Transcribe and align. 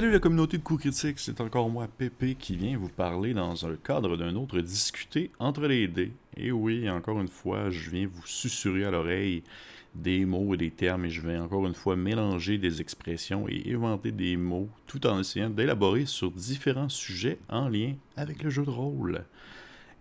Salut 0.00 0.12
la 0.12 0.18
communauté 0.18 0.56
de 0.56 0.62
coups 0.62 0.80
critiques, 0.80 1.18
c'est 1.18 1.42
encore 1.42 1.68
moi 1.68 1.86
Pépé 1.86 2.34
qui 2.34 2.56
vient 2.56 2.78
vous 2.78 2.88
parler 2.88 3.34
dans 3.34 3.66
un 3.66 3.76
cadre 3.76 4.16
d'un 4.16 4.34
autre 4.34 4.58
discuter 4.60 5.30
entre 5.38 5.66
les 5.66 5.88
dés. 5.88 6.14
Et 6.38 6.50
oui, 6.52 6.88
encore 6.88 7.20
une 7.20 7.28
fois, 7.28 7.68
je 7.68 7.90
viens 7.90 8.08
vous 8.10 8.26
susurrer 8.26 8.86
à 8.86 8.90
l'oreille 8.90 9.42
des 9.94 10.24
mots 10.24 10.54
et 10.54 10.56
des 10.56 10.70
termes 10.70 11.04
et 11.04 11.10
je 11.10 11.20
vais 11.20 11.36
encore 11.36 11.66
une 11.66 11.74
fois 11.74 11.96
mélanger 11.96 12.56
des 12.56 12.80
expressions 12.80 13.46
et 13.46 13.74
inventer 13.74 14.10
des 14.10 14.38
mots 14.38 14.70
tout 14.86 15.06
en 15.06 15.20
essayant 15.20 15.50
d'élaborer 15.50 16.06
sur 16.06 16.30
différents 16.30 16.88
sujets 16.88 17.38
en 17.50 17.68
lien 17.68 17.92
avec 18.16 18.42
le 18.42 18.48
jeu 18.48 18.64
de 18.64 18.70
rôle. 18.70 19.26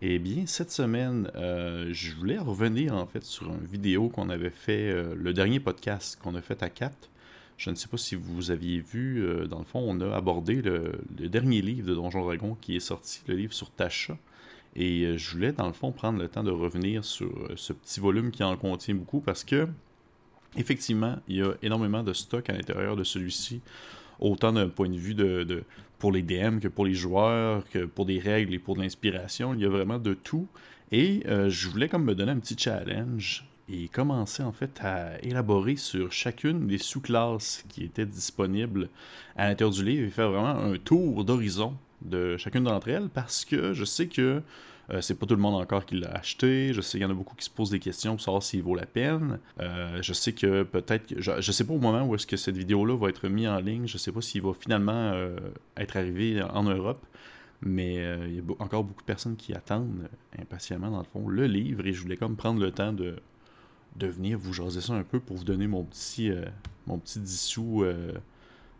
Eh 0.01 0.17
bien, 0.17 0.45
cette 0.45 0.71
semaine, 0.71 1.29
euh, 1.35 1.89
je 1.91 2.15
voulais 2.15 2.37
revenir 2.37 2.95
en 2.95 3.05
fait 3.05 3.25
sur 3.25 3.49
une 3.49 3.65
vidéo 3.65 4.07
qu'on 4.07 4.29
avait 4.29 4.49
fait, 4.49 4.91
euh, 4.91 5.13
le 5.13 5.33
dernier 5.33 5.59
podcast 5.59 6.17
qu'on 6.23 6.35
a 6.35 6.41
fait 6.41 6.63
à 6.63 6.69
4 6.69 7.09
je 7.59 7.69
ne 7.69 7.75
sais 7.75 7.89
pas 7.89 7.97
si 7.97 8.15
vous 8.15 8.51
aviez 8.51 8.79
vu, 8.79 9.21
euh, 9.21 9.45
dans 9.45 9.59
le 9.59 9.65
fond, 9.65 9.83
on 9.85 9.99
a 9.99 10.15
abordé 10.15 10.61
le, 10.61 10.93
dernier 11.09 11.61
livre 11.61 11.89
de 11.89 11.93
Donjon 11.93 12.23
Dragon 12.23 12.57
qui 12.59 12.77
est 12.77 12.79
sorti, 12.79 13.21
le 13.27 13.35
livre 13.35 13.51
sur 13.51 13.69
Tasha. 13.69 14.17
Et 14.77 15.03
euh, 15.03 15.17
je 15.17 15.31
voulais, 15.31 15.51
dans 15.51 15.67
le 15.67 15.73
fond, 15.73 15.91
prendre 15.91 16.19
le 16.19 16.29
temps 16.29 16.43
de 16.43 16.51
revenir 16.51 17.03
sur 17.03 17.27
euh, 17.27 17.53
ce 17.57 17.73
petit 17.73 17.99
volume 17.99 18.31
qui 18.31 18.43
en 18.45 18.55
contient 18.55 18.95
beaucoup 18.95 19.19
parce 19.19 19.43
que, 19.43 19.67
effectivement, 20.55 21.17
il 21.27 21.35
y 21.35 21.41
a 21.41 21.51
énormément 21.61 22.01
de 22.01 22.13
stock 22.13 22.49
à 22.49 22.53
l'intérieur 22.53 22.95
de 22.95 23.03
celui-ci, 23.03 23.59
autant 24.21 24.53
d'un 24.53 24.69
point 24.69 24.87
de 24.87 24.97
vue 24.97 25.13
de, 25.13 25.65
pour 25.97 26.13
les 26.13 26.21
DM 26.21 26.59
que 26.59 26.69
pour 26.69 26.85
les 26.85 26.93
joueurs, 26.93 27.67
que 27.71 27.83
pour 27.83 28.05
des 28.05 28.19
règles 28.19 28.53
et 28.53 28.59
pour 28.59 28.77
de 28.77 28.81
l'inspiration. 28.81 29.53
Il 29.53 29.59
y 29.59 29.65
a 29.65 29.69
vraiment 29.69 29.99
de 29.99 30.13
tout. 30.13 30.47
Et 30.93 31.23
je 31.27 31.69
voulais 31.69 31.87
comme 31.87 32.05
me 32.05 32.15
donner 32.15 32.31
un 32.31 32.39
petit 32.39 32.57
challenge 32.57 33.48
et 33.71 33.87
commencer 33.87 34.43
en 34.43 34.51
fait 34.51 34.79
à 34.81 35.21
élaborer 35.23 35.75
sur 35.75 36.11
chacune 36.11 36.67
des 36.67 36.77
sous-classes 36.77 37.63
qui 37.69 37.83
étaient 37.83 38.05
disponibles 38.05 38.89
à 39.35 39.47
l'intérieur 39.49 39.73
du 39.73 39.83
livre 39.83 40.07
et 40.07 40.09
faire 40.09 40.31
vraiment 40.31 40.59
un 40.59 40.77
tour 40.77 41.23
d'horizon 41.23 41.75
de 42.01 42.37
chacune 42.37 42.63
d'entre 42.63 42.89
elles 42.89 43.09
parce 43.09 43.45
que 43.45 43.73
je 43.73 43.85
sais 43.85 44.07
que 44.07 44.41
euh, 44.91 45.01
c'est 45.01 45.15
pas 45.15 45.25
tout 45.25 45.35
le 45.35 45.41
monde 45.41 45.55
encore 45.55 45.85
qui 45.85 45.99
l'a 45.99 46.11
acheté. 46.11 46.73
Je 46.73 46.81
sais 46.81 46.97
qu'il 46.97 47.01
y 47.01 47.05
en 47.05 47.11
a 47.11 47.13
beaucoup 47.13 47.35
qui 47.35 47.45
se 47.45 47.49
posent 47.49 47.69
des 47.69 47.79
questions 47.79 48.13
pour 48.13 48.21
savoir 48.21 48.41
s'il 48.41 48.63
vaut 48.63 48.75
la 48.75 48.87
peine. 48.87 49.39
Euh, 49.59 50.01
je 50.01 50.13
sais 50.13 50.33
que 50.33 50.63
peut-être. 50.63 51.13
Je, 51.17 51.39
je, 51.39 51.51
sais 51.51 51.63
pas 51.63 51.73
au 51.73 51.79
moment 51.79 52.05
où 52.05 52.15
est-ce 52.15 52.25
que 52.25 52.37
cette 52.37 52.57
vidéo-là 52.57 52.97
va 52.97 53.09
être 53.09 53.27
mise 53.27 53.47
en 53.47 53.59
ligne. 53.59 53.87
Je 53.87 53.97
sais 53.97 54.11
pas 54.11 54.21
s'il 54.21 54.41
va 54.41 54.53
finalement 54.53 55.11
euh, 55.13 55.37
être 55.77 55.95
arrivé 55.95 56.41
en 56.41 56.63
Europe. 56.63 57.05
Mais 57.61 57.95
il 58.27 58.35
y 58.35 58.39
a 58.39 58.63
encore 58.63 58.85
beaucoup 58.85 59.01
de 59.01 59.05
personnes 59.05 59.35
qui 59.35 59.53
attendent 59.53 60.07
impatiemment, 60.39 60.91
dans 60.91 60.99
le 60.99 61.03
fond, 61.03 61.27
le 61.27 61.45
livre. 61.45 61.85
Et 61.85 61.91
je 61.91 62.01
voulais 62.01 62.15
comme 62.15 62.37
prendre 62.37 62.61
le 62.61 62.71
temps 62.71 62.93
de 62.93 63.17
de 63.95 64.07
venir 64.07 64.37
vous 64.37 64.53
jaser 64.53 64.81
ça 64.81 64.93
un 64.93 65.03
peu 65.03 65.19
pour 65.19 65.37
vous 65.37 65.43
donner 65.43 65.67
mon 65.67 65.83
petit, 65.83 66.31
euh, 66.31 66.45
mon 66.87 66.97
petit 66.97 67.19
dissous. 67.19 67.83
Euh, 67.83 68.13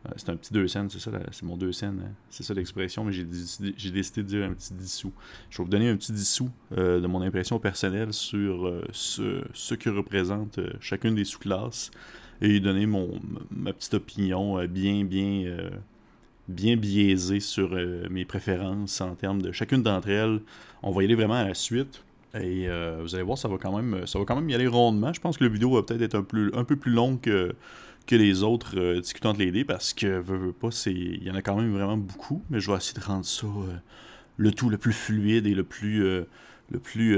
euh, 0.06 0.12
c'est 0.16 0.30
un 0.30 0.38
petit 0.38 0.54
deux 0.54 0.68
scènes, 0.68 0.90
c'est 0.90 1.00
ça, 1.00 1.12
c'est 1.32 1.44
mon 1.44 1.58
deux 1.58 1.74
scènes, 1.74 2.02
hein. 2.06 2.12
c'est 2.30 2.44
ça 2.44 2.54
l'expression, 2.54 3.04
mais 3.04 3.12
j'ai 3.12 3.26
décidé, 3.26 3.74
de 4.24 4.28
dire 4.28 4.46
un 4.46 4.54
petit 4.54 4.74
dissous. 4.74 5.12
Je 5.50 5.58
vais 5.58 5.64
vous 5.66 5.70
donner 5.70 5.90
un 5.90 5.98
petit 5.98 6.14
dissous 6.14 6.50
de 6.72 7.06
mon 7.06 7.22
impression 7.22 7.60
personnelle 7.60 8.14
sur 8.14 8.82
ce, 8.94 9.44
ce, 9.54 9.76
que 9.76 9.90
représente 9.90 10.62
chacune 10.80 11.16
des 11.16 11.26
sous-classes 11.26 11.92
et 12.40 12.62
donner 12.62 12.86
mon, 12.86 13.20
ma 13.52 13.74
petite 13.74 13.96
opinion 13.96 14.64
bien, 14.68 15.04
bien, 15.04 15.70
bien 16.48 16.78
biaisée 16.78 17.42
sur 17.42 17.72
mes 18.10 18.24
préférences 18.24 19.02
en 19.02 19.16
termes 19.16 19.42
de 19.42 19.52
chacune 19.52 19.84
d'entre 19.84 20.08
elles. 20.08 20.40
On 20.82 20.92
va 20.92 21.02
y 21.02 21.06
aller 21.08 21.16
vraiment 21.16 21.34
à 21.34 21.44
la 21.50 21.54
suite. 21.54 22.02
Et 22.36 22.70
euh, 22.70 23.00
vous 23.02 23.16
allez 23.16 23.24
voir, 23.24 23.38
ça 23.38 23.48
va 23.48 23.58
quand 23.58 23.76
même 23.76 24.06
ça 24.06 24.20
va 24.20 24.26
quand 24.26 24.36
même 24.36 24.50
y 24.50 24.56
aller 24.56 24.68
rondement. 24.68 25.12
Je 25.14 25.20
pense 25.20 25.38
que 25.38 25.44
la 25.44 25.50
vidéo 25.50 25.74
va 25.74 25.84
peut-être 25.84 26.02
être 26.02 26.16
un, 26.16 26.60
un 26.60 26.64
peu 26.64 26.76
plus 26.76 26.92
longue 26.92 27.20
que, 27.22 27.56
que 28.06 28.16
les 28.16 28.44
autres 28.44 28.80
euh, 28.80 29.00
discutant 29.00 29.34
de 29.34 29.40
l'aider 29.40 29.64
parce 29.64 29.94
que 29.94 30.20
veux, 30.20 30.54
il 30.86 31.24
y 31.24 31.32
en 31.32 31.36
a 31.36 31.42
quand 31.42 31.56
même 31.56 31.72
vraiment 31.72 31.98
beaucoup, 31.98 32.44
mais 32.50 32.60
je 32.60 32.70
vais 32.70 32.78
essayer 32.78 33.00
de 33.00 33.06
rendre 33.06 33.26
ça 33.26 33.48
euh, 33.48 33.74
le 34.38 34.52
tout 34.52 34.70
le 34.70 34.78
plus 34.78 34.94
fluide 34.94 35.48
et 35.48 35.56
le 35.56 35.64
plus 35.64 36.04
le 36.72 36.80
plus 36.80 37.18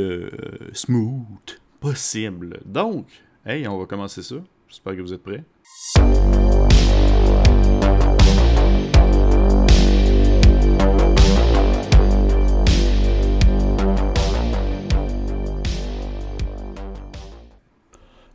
smooth 0.73 1.59
possible. 1.81 2.59
Donc, 2.65 3.05
hey, 3.45 3.67
on 3.67 3.77
va 3.77 3.85
commencer 3.85 4.23
ça. 4.23 4.37
J'espère 4.69 4.95
que 4.95 5.01
vous 5.01 5.13
êtes 5.13 5.23
prêts. 5.23 5.43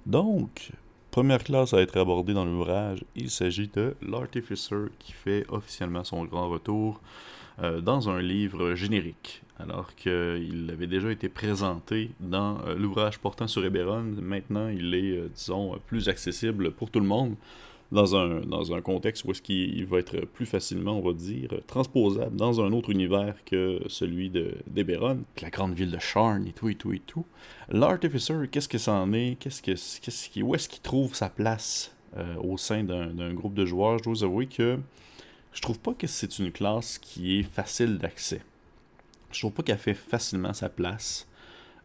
Donc, 0.06 0.71
première 1.11 1.43
classe 1.43 1.75
à 1.75 1.81
être 1.81 1.97
abordée 1.99 2.33
dans 2.33 2.44
l'ouvrage, 2.44 3.05
il 3.17 3.28
s'agit 3.28 3.69
de 3.75 3.97
l'Artificer 4.00 4.84
qui 5.00 5.11
fait 5.12 5.44
officiellement 5.49 6.05
son 6.05 6.25
grand 6.25 6.49
retour 6.49 7.00
euh, 7.61 7.81
dans 7.81 8.09
un 8.09 8.22
livre 8.22 8.75
générique. 8.75 9.43
Alors 9.59 9.97
qu'il 9.97 10.71
avait 10.72 10.87
déjà 10.87 11.11
été 11.11 11.28
présenté 11.28 12.11
dans 12.21 12.59
euh, 12.66 12.77
l'ouvrage 12.77 13.19
portant 13.19 13.49
sur 13.49 13.65
Eberron, 13.65 14.15
maintenant 14.22 14.69
il 14.69 14.95
est, 14.95 15.16
euh, 15.16 15.28
disons, 15.34 15.77
plus 15.87 16.09
accessible 16.09 16.71
pour 16.71 16.93
tout 16.93 17.00
le 17.00 17.06
monde 17.06 17.34
dans 17.92 18.16
un, 18.16 18.41
dans 18.41 18.74
un 18.74 18.80
contexte 18.80 19.24
où 19.24 19.30
est-ce 19.30 19.42
qu'il 19.42 19.86
va 19.86 19.98
être 19.98 20.26
plus 20.26 20.47
facilement, 20.47 20.98
on 20.98 21.00
va 21.00 21.12
dire, 21.12 21.50
transposable 21.66 22.36
dans 22.36 22.60
un 22.60 22.72
autre 22.72 22.91
univers 22.91 23.36
que 23.44 23.80
celui 23.88 24.30
de 24.30 24.54
d'Eberron, 24.66 25.20
la 25.41 25.50
grande 25.50 25.74
ville 25.74 25.91
de 25.91 25.98
Sharn 25.98 26.47
et 26.47 26.52
tout 26.52 26.69
et 26.69 26.74
tout 26.74 26.92
et 26.92 27.00
tout. 27.00 27.24
L'Artificer, 27.69 28.34
qu'est-ce 28.50 28.69
que 28.69 28.78
ça 28.78 28.92
en 28.92 29.12
est? 29.12 29.36
Qu'est-ce 29.38 29.62
que, 29.62 29.72
qu'est-ce 29.72 30.28
qui, 30.28 30.42
Où 30.42 30.54
est-ce 30.54 30.69
qu'il 30.69 30.82
trouve 30.82 31.14
sa 31.14 31.28
place 31.28 31.94
euh, 32.16 32.34
au 32.42 32.56
sein 32.56 32.82
d'un 32.82 33.34
groupe 33.34 33.54
de 33.54 33.64
joueurs? 33.64 33.98
Je 33.98 34.04
dois 34.04 34.12
vous 34.12 34.24
avouer 34.24 34.47
que 34.47 34.78
je 35.53 35.62
trouve 35.62 35.78
pas 35.78 35.94
que 35.94 36.06
c'est 36.06 36.38
une 36.38 36.53
classe 36.53 36.98
qui 36.98 37.38
est 37.38 37.42
facile 37.42 37.98
d'accès. 37.98 38.42
Je 39.32 39.41
trouve 39.41 39.53
pas 39.53 39.62
qu'elle 39.62 39.78
fait 39.78 39.94
facilement 39.94 40.53
sa 40.53 40.68
place. 40.68 41.26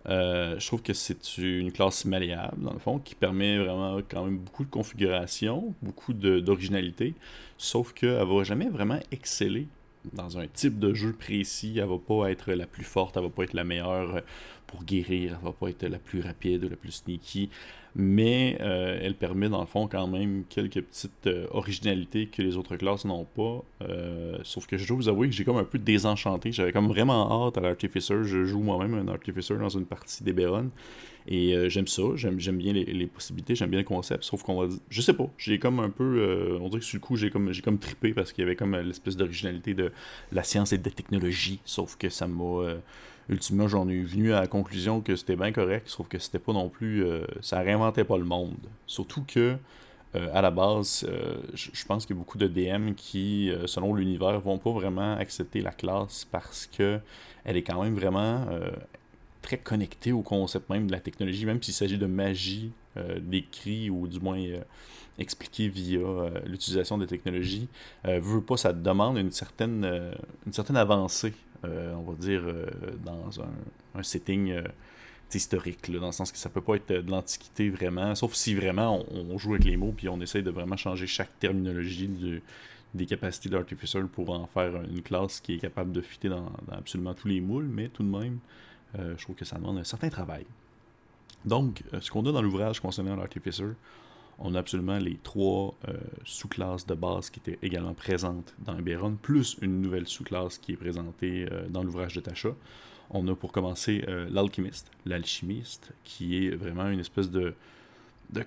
Euh, 0.08 0.60
je 0.60 0.66
trouve 0.68 0.82
que 0.82 0.94
c'est 0.94 1.38
une 1.38 1.72
classe 1.72 2.06
malléable, 2.06 2.64
dans 2.64 2.74
le 2.74 2.80
fond, 2.80 3.00
qui 3.00 3.16
permet 3.16 3.58
vraiment 3.58 4.00
quand 4.10 4.26
même 4.26 4.38
beaucoup 4.38 4.64
de 4.64 4.70
configuration, 4.70 5.74
beaucoup 5.82 6.14
d'originalité, 6.14 7.14
sauf 7.58 7.94
qu'elle 7.94 8.20
ne 8.20 8.24
va 8.24 8.44
jamais 8.44 8.70
vraiment 8.70 9.00
exceller 9.12 9.68
dans 10.14 10.38
un 10.38 10.48
type 10.48 10.80
de 10.80 10.94
jeu 10.94 11.14
précis. 11.14 11.74
Elle 11.78 11.88
va 11.88 11.98
pas 11.98 12.32
être 12.32 12.52
la 12.54 12.68
plus 12.68 12.84
forte, 12.84 13.18
elle 13.18 13.24
va 13.24 13.30
pas 13.30 13.44
être 13.44 13.54
la 13.54 13.64
meilleure 13.64 14.22
pour 14.68 14.84
guérir, 14.84 15.38
elle 15.40 15.46
va 15.46 15.52
pas 15.52 15.70
être 15.70 15.84
la 15.84 16.00
plus 16.00 16.22
rapide, 16.22 16.64
la 16.70 16.76
plus 16.76 16.92
sneaky 16.92 17.50
mais 17.96 18.58
euh, 18.62 19.00
elle 19.02 19.16
permet 19.16 19.50
dans 19.50 19.60
le 19.60 19.66
fond 19.66 19.88
quand 19.88 20.08
même 20.08 20.44
quelques 20.48 20.82
petites 20.82 21.28
euh, 21.28 21.48
originalités 21.52 22.28
que 22.28 22.42
les 22.42 22.56
autres 22.56 22.78
classes 22.78 23.06
n'ont 23.06 23.26
pas. 23.26 23.64
Euh, 23.82 24.38
sauf 24.44 24.66
que 24.66 24.78
je 24.78 24.88
dois 24.88 24.96
vous 24.96 25.10
avouer 25.10 25.28
que 25.28 25.36
j'ai 25.36 25.44
comme 25.44 25.58
un 25.58 25.66
peu 25.66 25.78
désenchanté. 25.78 26.52
J'avais 26.52 26.72
comme 26.72 26.88
vraiment 26.88 27.48
hâte 27.48 27.58
à 27.58 27.62
l'Artificer. 27.62 28.24
Je 28.24 28.46
joue 28.46 28.62
moi-même 28.62 28.94
un 28.94 29.12
Artificer 29.12 29.58
dans 29.58 29.70
une 29.70 29.86
partie 29.86 30.24
d'Eberron. 30.24 30.70
Et 31.28 31.70
j'aime 31.70 31.88
ça, 31.88 32.04
j'aime, 32.16 32.38
bien 32.38 32.74
les, 32.74 33.08
possibilités, 33.08 33.56
j'aime 33.56 33.70
bien 33.70 33.80
le 33.80 33.86
concept. 33.86 34.24
Sauf 34.24 34.44
qu'on 34.44 34.62
va 34.62 34.74
je 34.90 35.02
sais 35.02 35.14
pas, 35.14 35.30
j'ai 35.38 35.60
comme 35.60 35.80
un 35.80 35.90
peu, 35.90 36.58
on 36.60 36.68
dirait 36.70 36.80
que 36.80 36.86
sur 36.86 36.98
le 36.98 37.02
coup, 37.02 37.16
j'ai 37.16 37.30
comme, 37.30 37.52
j'ai 37.52 37.62
comme 37.62 37.78
trippé 37.78 38.14
parce 38.14 38.34
qu'il 38.34 38.44
y 38.44 38.48
avait 38.48 38.56
comme 38.56 38.76
l'espèce 38.76 39.18
d'originalité 39.18 39.74
de 39.74 39.92
la 40.32 40.44
science 40.44 40.74
et 40.74 40.78
de 40.78 40.86
la 40.86 40.92
technologie. 40.92 41.60
Sauf 41.66 41.96
que 41.96 42.10
ça 42.10 42.28
m'a 42.28 42.74
ultimement, 43.32 43.68
j'en 43.68 43.88
ai 43.88 44.00
venu 44.02 44.34
à 44.34 44.42
la 44.42 44.48
conclusion 44.48 45.02
que 45.02 45.16
c'était 45.16 45.36
bien 45.36 45.52
correct, 45.52 45.88
sauf 45.88 46.08
que 46.08 46.20
c'était 46.20 46.40
pas 46.40 46.54
non 46.54 46.70
plus. 46.70 47.04
Euh, 47.06 47.26
ça 47.42 47.60
réinventait 47.60 48.04
pas 48.04 48.18
le 48.18 48.26
monde. 48.26 48.58
Surtout 48.86 49.24
que, 49.28 49.56
euh, 50.16 50.28
à 50.34 50.42
la 50.42 50.52
base, 50.52 51.06
euh, 51.10 51.38
je 51.54 51.86
pense 51.86 52.06
qu'il 52.06 52.16
y 52.16 52.20
a 52.20 52.22
beaucoup 52.22 52.38
de 52.38 52.48
DM 52.48 52.94
qui, 52.94 53.52
selon 53.66 53.94
l'univers, 53.94 54.40
vont 54.42 54.58
pas 54.58 54.72
vraiment 54.72 55.16
accepter 55.16 55.62
la 55.62 55.72
classe 55.72 56.26
parce 56.26 56.68
que 56.68 57.00
elle 57.46 57.58
est 57.58 57.64
quand 57.64 57.82
même 57.82 57.96
vraiment 57.96 58.46
très 59.42 59.58
connectée 59.58 60.12
au 60.12 60.22
concept 60.22 60.70
même 60.70 60.88
de 60.88 60.92
la 60.92 61.00
technologie, 61.00 61.46
même 61.46 61.62
s'il 61.62 61.74
s'agit 61.74 61.98
de 61.98 62.06
magie 62.06 62.72
décrit 63.22 63.90
ou 63.90 64.08
du 64.08 64.20
moins 64.20 64.38
expliqué 65.18 65.70
via 65.70 66.00
l'utilisation 66.46 66.98
des 66.98 67.08
technologies. 67.08 67.70
veut 68.04 68.42
pas, 68.42 68.58
ça 68.58 68.74
demande 68.74 69.18
une 69.18 69.32
certaine, 69.32 70.14
une 70.46 70.54
certaine 70.54 70.76
avancée 70.76 71.34
euh, 71.64 71.94
on 71.94 72.02
va 72.02 72.14
dire, 72.16 72.42
euh, 72.46 72.66
dans 73.04 73.30
un, 73.42 74.04
setting 74.04 74.52
euh, 74.52 74.64
historique, 75.32 75.92
dans 75.92 76.08
le 76.08 76.12
sens 76.12 76.32
que 76.32 76.38
ça 76.38 76.50
peut 76.50 76.62
pas 76.62 76.76
être 76.76 76.92
de 76.92 77.12
l'antiquité 77.12 77.70
vraiment, 77.70 78.16
sauf 78.16 78.34
si 78.34 78.56
vraiment 78.56 79.06
on, 79.12 79.38
joue 79.38 79.54
avec 79.54 79.66
les 79.66 79.78
mots 79.78 79.94
puis 79.96 80.10
on 80.10 80.20
essaye 80.22 80.42
de 80.42 80.50
vraiment 80.50 80.76
changer 80.76 81.06
chaque 81.06 81.38
terminologie 81.40 82.42
des 82.94 83.06
capacités 83.06 83.48
d'Artificer 83.50 84.02
pour 84.12 84.32
en 84.32 84.48
faire 84.48 84.76
une 84.82 85.02
classe 85.02 85.40
qui 85.40 85.56
est 85.56 85.60
capable 85.60 85.92
de 85.92 86.02
fitter 86.02 86.30
dans, 86.30 86.52
absolument 86.72 87.14
tous 87.14 87.28
les 87.28 87.42
moules, 87.42 87.68
mais 87.68 87.90
tout 87.90 88.04
de 88.04 88.10
même, 88.10 88.40
je 88.98 89.24
trouve 89.24 89.36
que 89.36 89.46
ça 89.46 89.58
demande 89.58 89.78
un 89.78 89.84
certain 89.84 90.10
travail. 90.10 90.46
Donc, 91.46 91.84
ce 92.00 92.12
qu'on 92.12 92.26
a 92.26 92.32
dans 92.32 92.42
l'ouvrage 92.42 92.80
concernant 92.80 93.16
l'Artificer, 93.16 93.74
on 94.44 94.56
a 94.56 94.60
absolument 94.60 94.98
les 94.98 95.18
trois 95.22 95.76
euh, 95.88 95.94
sous-classes 96.26 96.86
de 96.86 96.96
base 96.96 97.30
qui 97.30 97.40
étaient 97.40 97.60
également 97.62 97.94
présentes 97.94 98.54
dans 98.60 98.78
Eberron, 98.78 99.16
plus 99.22 99.58
une 99.62 99.82
nouvelle 99.82 100.08
sous-classe 100.08 100.58
qui 100.58 100.74
est 100.74 100.78
présentée 100.78 101.48
euh, 101.52 101.68
dans 101.70 101.84
l'ouvrage 101.84 102.16
de 102.16 102.22
Tasha. 102.22 102.50
On 103.12 103.28
a 103.28 103.36
pour 103.36 103.52
commencer 103.52 104.04
euh, 104.08 104.28
l'alchimiste, 104.32 104.90
l'alchimiste, 105.06 105.92
qui 106.04 106.46
est 106.46 106.56
vraiment 106.56 106.88
une 106.88 107.00
espèce 107.00 107.30
de, 107.30 107.54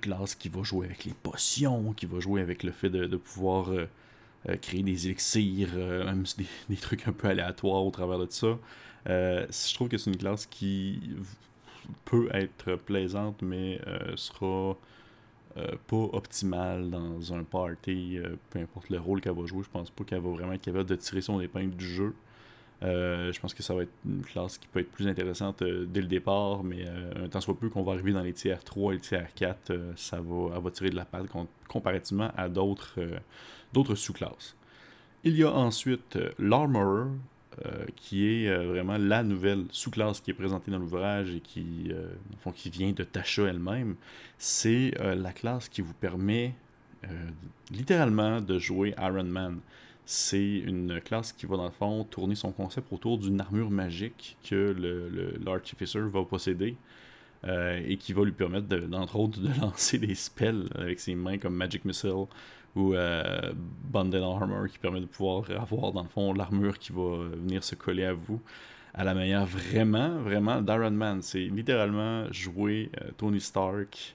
classe 0.01 0.35
qui 0.35 0.49
va 0.49 0.63
jouer 0.63 0.87
avec 0.87 1.05
les 1.05 1.13
potions, 1.13 1.93
qui 1.93 2.07
va 2.07 2.19
jouer 2.19 2.41
avec 2.41 2.63
le 2.63 2.73
fait 2.73 2.91
de, 2.91 3.17
pouvoir 3.17 3.71
créer 4.63 4.83
des 4.83 5.07
élixirs, 5.07 5.75
même 5.77 6.25
des, 6.69 6.77
trucs 6.77 7.07
un 7.07 7.13
peu 7.13 7.29
aléatoires 7.29 7.85
au 7.85 7.91
travers 7.91 8.19
de 8.19 8.27
ça. 8.31 8.59
Je 9.07 9.75
trouve 9.75 9.89
que 9.89 9.99
c'est 9.99 10.11
une 10.11 10.17
classe 10.17 10.47
qui 10.47 11.01
peut 12.05 12.29
être 12.33 12.77
plaisante, 12.77 13.43
mais 13.43 13.81
sera 14.17 14.77
pas 15.55 15.97
optimale 15.97 16.91
dans 16.91 17.33
un 17.33 17.45
party, 17.45 18.19
peu 18.51 18.59
importe 18.59 18.91
le 18.91 18.99
rôle 18.99 19.21
qu'elle 19.21 19.35
va 19.35 19.47
jouer. 19.47 19.63
Je 19.63 19.71
pense 19.71 19.91
pas 19.91 20.05
qu'elle 20.05 20.21
va 20.21 20.31
vraiment 20.31 20.53
être 20.53 20.63
capable 20.63 20.89
de 20.89 20.97
tirer 20.97 21.21
son 21.21 21.41
épingle 21.41 21.77
du 21.77 21.87
jeu. 21.87 22.15
Euh, 22.83 23.33
je 23.33 23.41
pense 23.41 23.55
que 23.55 23.63
ça 23.63 23.75
va 23.75 23.83
être 23.83 23.93
une 24.05 24.23
classe 24.23 24.59
qui 24.59 24.67
peut 24.67 24.81
être 24.81 24.91
plus 24.91 25.07
intéressante 25.07 25.63
euh, 25.63 25.87
dès 25.87 26.01
le 26.01 26.07
départ, 26.07 26.63
mais 26.63 26.85
euh, 26.87 27.25
un 27.25 27.29
temps 27.29 27.41
soit 27.41 27.59
peu 27.59 27.71
qu'on 27.71 27.83
va 27.83 27.93
arriver 27.93 28.13
dans 28.13 28.23
les 28.23 28.33
tiers 28.33 28.63
3 28.63 28.93
et 28.93 28.97
les 28.97 29.01
tiers 29.01 29.33
4, 29.35 29.93
ça 29.97 30.21
va, 30.21 30.59
va 30.59 30.71
tirer 30.71 30.91
de 30.91 30.97
la 30.97 31.05
patte 31.05 31.27
comparativement 31.69 32.31
à 32.37 32.49
d'autres 32.49 33.95
sous-classes. 33.95 34.57
Il 35.23 35.37
y 35.37 35.45
a 35.45 35.53
ensuite 35.53 36.19
l'Armorer, 36.39 37.09
qui 37.97 38.27
est 38.27 38.57
vraiment 38.65 38.97
la 38.99 39.23
nouvelle 39.23 39.65
sous-classe 39.71 40.21
qui 40.21 40.31
est 40.31 40.35
présentée 40.35 40.71
dans 40.71 40.79
l'ouvrage 40.79 41.35
et 41.35 41.41
qui, 41.41 41.93
qui 42.55 42.71
vient 42.71 42.93
de 42.93 43.05
Tasha 43.05 43.45
elle-même. 43.45 43.97
C'est 44.39 44.93
la 45.01 45.33
classe 45.33 45.69
qui 45.69 45.81
vous 45.81 45.95
permet 45.95 46.55
littéralement 47.71 48.41
de 48.41 48.59
jouer 48.59 48.95
Iron 48.99 49.25
Man 49.25 49.61
c'est 50.07 50.59
une 50.59 51.01
classe 51.01 51.33
qui 51.33 51.47
va 51.47 51.57
dans 51.57 51.65
le 51.65 51.71
fond 51.71 52.05
tourner 52.05 52.35
son 52.35 52.53
concept 52.53 52.93
autour 52.93 53.19
d'une 53.19 53.41
armure 53.41 53.71
magique 53.71 54.37
que 54.45 54.77
l'Artificer 55.45 55.99
le, 55.99 56.09
va 56.09 56.25
posséder 56.25 56.77
euh, 57.45 57.81
et 57.87 57.97
qui 57.97 58.13
va 58.13 58.25
lui 58.25 58.33
permettre, 58.33 58.67
d'entre 58.67 59.17
autres, 59.17 59.41
de 59.41 59.49
lancer 59.61 59.99
des 59.99 60.15
spells 60.15 60.69
avec 60.75 61.01
ses 61.01 61.15
mains 61.15 61.39
comme 61.39 61.55
Magic 61.55 61.85
Missile 61.85 62.27
ou 62.77 62.95
euh, 62.95 63.53
Bundle 63.91 64.23
Armor 64.23 64.69
qui 64.69 64.79
permet 64.79 65.01
de 65.01 65.07
pouvoir 65.07 65.45
avoir 65.51 65.93
dans 65.93 66.03
le 66.03 66.09
fond 66.09 66.33
l'armure 66.33 66.79
qui 66.79 66.93
va 66.93 67.29
venir 67.35 67.63
se 67.63 67.75
coller 67.75 68.05
à 68.05 68.15
vous 68.15 68.41
à 68.95 69.03
la 69.05 69.15
manière 69.15 69.45
vraiment, 69.45 70.19
vraiment 70.19 70.61
d'Iron 70.61 70.91
Man. 70.91 71.21
C'est 71.23 71.47
littéralement 71.47 72.31
jouer 72.33 72.91
euh, 73.01 73.11
Tony 73.17 73.41
Stark 73.41 74.15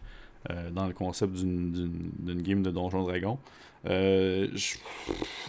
dans 0.72 0.88
le 0.88 0.94
concept 0.94 1.34
d'une 1.34 2.42
game 2.42 2.64
de 2.64 2.72
Donjon 2.72 3.04
Dragon. 3.04 3.38
Euh, 3.86 4.48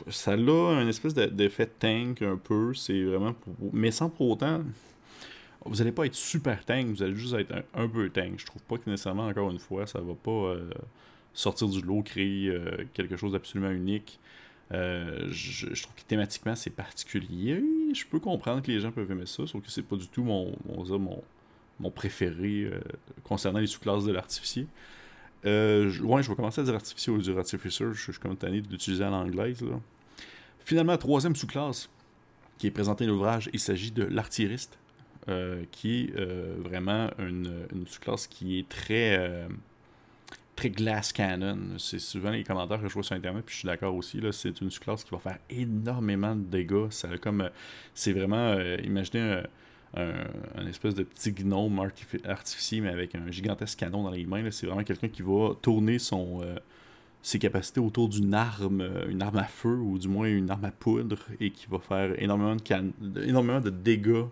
ça 0.08 0.32
a 0.32 0.36
une 0.36 0.88
espèce 0.88 1.14
d'effet 1.14 1.66
tank 1.66 2.22
un 2.22 2.36
peu. 2.36 2.74
C'est 2.74 3.02
vraiment 3.02 3.34
Mais 3.72 3.90
sans 3.90 4.08
pour 4.08 4.30
autant. 4.30 4.62
Vous 5.66 5.76
n'allez 5.76 5.92
pas 5.92 6.06
être 6.06 6.14
super 6.14 6.64
tank, 6.64 6.86
vous 6.86 7.02
allez 7.02 7.14
juste 7.14 7.34
être 7.34 7.52
un, 7.74 7.86
peu 7.88 8.08
tank. 8.08 8.38
Je 8.38 8.46
trouve 8.46 8.62
pas 8.62 8.78
que 8.78 8.88
nécessairement, 8.88 9.26
encore 9.26 9.50
une 9.50 9.58
fois, 9.58 9.86
ça 9.86 10.00
va 10.00 10.14
pas 10.14 10.30
euh, 10.30 10.70
sortir 11.32 11.68
du 11.68 11.80
lot, 11.82 12.02
créer 12.02 12.48
euh, 12.48 12.84
quelque 12.94 13.16
chose 13.16 13.32
d'absolument 13.32 13.70
unique. 13.70 14.18
Je, 14.72 15.82
trouve 15.82 15.94
que 15.96 16.02
thématiquement 16.06 16.54
c'est 16.54 16.70
particulier. 16.70 17.62
Je 17.92 18.04
peux 18.06 18.20
comprendre 18.20 18.62
que 18.62 18.70
les 18.70 18.80
gens 18.80 18.92
peuvent 18.92 19.10
aimer 19.10 19.26
ça, 19.26 19.46
sauf 19.46 19.62
que 19.62 19.70
c'est 19.70 19.82
pas 19.82 19.96
du 19.96 20.06
tout 20.08 20.22
mon, 20.22 20.56
mon, 20.64 21.22
mon 21.80 21.90
préféré 21.90 22.70
concernant 23.24 23.58
les 23.58 23.66
sous-classes 23.66 24.04
de 24.04 24.12
l'artificier. 24.12 24.68
Euh, 25.46 25.90
ouais, 26.00 26.22
je 26.22 26.28
vais 26.28 26.36
commencer 26.36 26.60
à 26.60 26.64
dire 26.64 26.74
artificier 26.74 27.12
ou 27.12 27.18
dire 27.18 27.38
artificer. 27.38 27.84
Je, 27.92 28.12
suis 28.12 28.20
comme 28.20 28.36
tanné 28.36 28.60
d'utiliser 28.60 29.04
à 29.04 29.10
l'anglaise. 29.10 29.64
Finalement, 30.64 30.96
troisième 30.96 31.34
sous-classe 31.34 31.88
qui 32.58 32.66
est 32.66 32.70
présentée 32.70 33.06
dans 33.06 33.12
l'ouvrage, 33.12 33.48
il 33.52 33.60
s'agit 33.60 33.90
de 33.90 34.04
l'artillériste, 34.04 34.78
euh, 35.28 35.64
qui 35.70 36.02
est 36.02 36.16
euh, 36.16 36.56
vraiment 36.58 37.08
une, 37.18 37.66
sous-classe 37.86 38.26
qui 38.26 38.58
est 38.58 38.68
très, 38.68 39.16
euh, 39.18 39.48
glass 40.68 41.12
cannon. 41.12 41.58
C'est 41.78 41.98
souvent 41.98 42.30
les 42.30 42.44
commentaires 42.44 42.80
que 42.80 42.88
je 42.88 42.92
vois 42.92 43.02
sur 43.02 43.16
Internet, 43.16 43.44
puis 43.44 43.54
je 43.54 43.58
suis 43.60 43.66
d'accord 43.66 43.94
aussi. 43.94 44.20
C'est 44.32 44.60
une 44.60 44.70
sous-classe 44.70 45.04
qui 45.04 45.10
va 45.10 45.18
faire 45.18 45.38
énormément 45.48 46.36
de 46.36 46.42
dégâts. 46.42 46.90
Ça, 46.90 47.08
comme, 47.18 47.48
c'est 47.94 48.12
vraiment, 48.12 48.58
imaginez 48.84 49.42
un, 49.94 50.66
espèce 50.66 50.94
de 50.94 51.02
petit 51.02 51.32
gnome 51.32 51.80
artificier, 52.24 52.80
mais 52.80 52.90
avec 52.90 53.14
un 53.14 53.30
gigantesque 53.30 53.78
canon 53.78 54.04
dans 54.04 54.10
les 54.10 54.24
mains. 54.24 54.50
C'est 54.50 54.66
vraiment 54.66 54.84
quelqu'un 54.84 55.08
qui 55.08 55.22
va 55.22 55.54
tourner 55.60 55.98
son, 55.98 56.40
euh, 56.42 56.56
ses 57.22 57.38
capacités 57.38 57.80
autour 57.80 58.08
d'une 58.08 58.34
arme, 58.34 58.80
euh, 58.80 59.08
une 59.08 59.22
arme 59.22 59.38
à 59.38 59.44
feu, 59.44 59.76
ou 59.76 59.98
du 59.98 60.08
moins 60.08 60.28
une 60.28 60.50
arme 60.50 60.64
à 60.64 60.70
poudre, 60.70 61.18
et 61.40 61.50
qui 61.50 61.66
va 61.68 61.78
faire 61.78 62.20
énormément 62.22 62.56
de, 62.56 63.22
énormément 63.24 63.60
de 63.60 63.70
dégâts, 63.70 64.24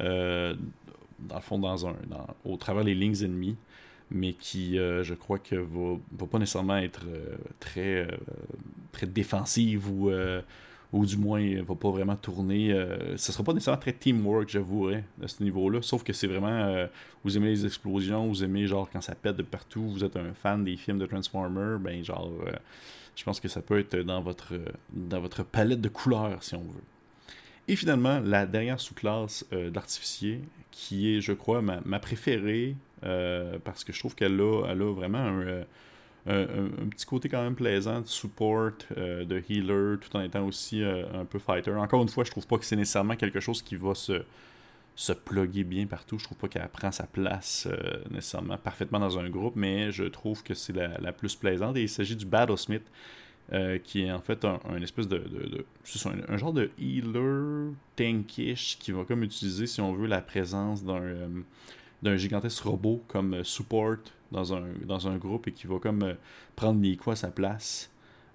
euh, 0.00 0.54
dans 1.18 1.36
le 1.36 1.42
fond, 1.42 1.58
dans 1.58 1.86
un, 1.86 1.94
au 2.44 2.56
travers 2.56 2.84
des 2.84 2.94
lignes 2.94 3.22
ennemies 3.22 3.56
mais 4.10 4.32
qui, 4.32 4.76
je 4.76 5.14
crois 5.14 5.38
que 5.38 5.56
va, 5.56 6.26
pas 6.26 6.38
nécessairement 6.38 6.78
être 6.78 7.06
très, 7.60 8.08
très 8.92 9.06
défensive 9.06 9.90
ou 9.90 10.10
ou 10.92 11.04
du 11.04 11.16
moins 11.16 11.62
va 11.62 11.74
pas 11.74 11.90
vraiment 11.90 12.16
tourner. 12.16 12.72
Euh, 12.72 13.16
ce 13.16 13.32
sera 13.32 13.44
pas 13.44 13.52
nécessairement 13.52 13.80
très 13.80 13.92
teamwork, 13.92 14.48
j'avouerais, 14.48 15.04
à 15.22 15.28
ce 15.28 15.42
niveau-là. 15.42 15.82
Sauf 15.82 16.02
que 16.02 16.12
c'est 16.12 16.26
vraiment. 16.26 16.48
Euh, 16.48 16.86
vous 17.24 17.36
aimez 17.36 17.48
les 17.48 17.66
explosions, 17.66 18.26
vous 18.26 18.42
aimez 18.42 18.66
genre 18.66 18.88
quand 18.90 19.00
ça 19.00 19.14
pète 19.14 19.36
de 19.36 19.42
partout, 19.42 19.82
vous 19.82 20.04
êtes 20.04 20.16
un 20.16 20.32
fan 20.32 20.64
des 20.64 20.76
films 20.76 20.98
de 20.98 21.06
Transformers, 21.06 21.78
ben 21.78 22.02
genre. 22.02 22.30
Euh, 22.46 22.52
je 23.16 23.24
pense 23.24 23.40
que 23.40 23.48
ça 23.48 23.60
peut 23.60 23.80
être 23.80 23.96
dans 23.96 24.22
votre, 24.22 24.54
dans 24.92 25.20
votre 25.20 25.42
palette 25.42 25.80
de 25.80 25.88
couleurs, 25.88 26.42
si 26.44 26.54
on 26.54 26.62
veut. 26.62 26.84
Et 27.66 27.74
finalement, 27.74 28.20
la 28.20 28.46
dernière 28.46 28.78
sous-classe 28.78 29.44
d'artificier, 29.72 30.40
qui 30.70 31.16
est, 31.16 31.20
je 31.20 31.32
crois, 31.32 31.60
ma, 31.60 31.80
ma 31.84 31.98
préférée, 31.98 32.76
parce 33.64 33.84
que 33.84 33.92
je 33.92 33.98
trouve 33.98 34.14
qu'elle 34.14 34.40
a, 34.40 34.66
elle 34.68 34.82
a 34.82 34.92
vraiment 34.92 35.18
un 35.18 35.64
un, 36.28 36.88
petit 36.90 37.06
côté 37.06 37.28
quand 37.28 37.42
même 37.42 37.54
plaisant 37.54 38.00
de 38.00 38.06
support, 38.06 38.72
euh, 38.96 39.24
de 39.24 39.42
healer, 39.48 39.98
tout 39.98 40.14
en 40.16 40.20
étant 40.20 40.44
aussi 40.46 40.82
euh, 40.82 41.04
un 41.14 41.24
peu 41.24 41.38
fighter. 41.38 41.72
Encore 41.72 42.02
une 42.02 42.08
fois, 42.08 42.24
je 42.24 42.30
trouve 42.30 42.46
pas 42.46 42.58
que 42.58 42.64
c'est 42.64 42.76
nécessairement 42.76 43.16
quelque 43.16 43.40
chose 43.40 43.62
qui 43.62 43.76
va 43.76 43.94
se, 43.94 44.22
se 44.94 45.12
plugger 45.12 45.64
bien 45.64 45.86
partout. 45.86 46.18
Je 46.18 46.24
trouve 46.24 46.38
pas 46.38 46.48
qu'elle 46.48 46.68
prend 46.68 46.92
sa 46.92 47.06
place 47.06 47.66
euh, 47.70 48.02
nécessairement 48.10 48.58
parfaitement 48.58 49.00
dans 49.00 49.18
un 49.18 49.28
groupe, 49.30 49.56
mais 49.56 49.90
je 49.90 50.04
trouve 50.04 50.42
que 50.42 50.54
c'est 50.54 50.74
la, 50.74 51.12
plus 51.12 51.34
plaisante. 51.34 51.76
Et 51.76 51.82
il 51.82 51.88
s'agit 51.88 52.16
du 52.16 52.26
Battlesmith, 52.26 52.90
qui 53.84 54.02
est 54.02 54.12
en 54.12 54.20
fait 54.20 54.44
un, 54.44 54.82
espèce 54.82 55.08
de, 55.08 55.22
un, 56.28 56.36
genre 56.36 56.52
de 56.52 56.70
healer 56.78 57.72
tankish 57.96 58.76
qui 58.78 58.92
va 58.92 59.04
comme 59.04 59.22
utiliser, 59.22 59.66
si 59.66 59.80
on 59.80 59.94
veut, 59.94 60.06
la 60.06 60.20
présence 60.20 60.84
d'un 60.84 61.02
d'un 62.02 62.16
gigantesque 62.16 62.62
robot 62.62 63.02
comme 63.08 63.42
support 63.44 63.96
dans 64.32 64.54
un, 64.54 64.64
dans 64.84 65.08
un 65.08 65.16
groupe 65.16 65.48
et 65.48 65.52
qui 65.52 65.66
va 65.66 65.78
comme 65.78 66.02
euh, 66.02 66.14
prendre 66.56 66.80
coups 66.96 67.14
à 67.14 67.16
sa 67.16 67.30
place. 67.30 67.90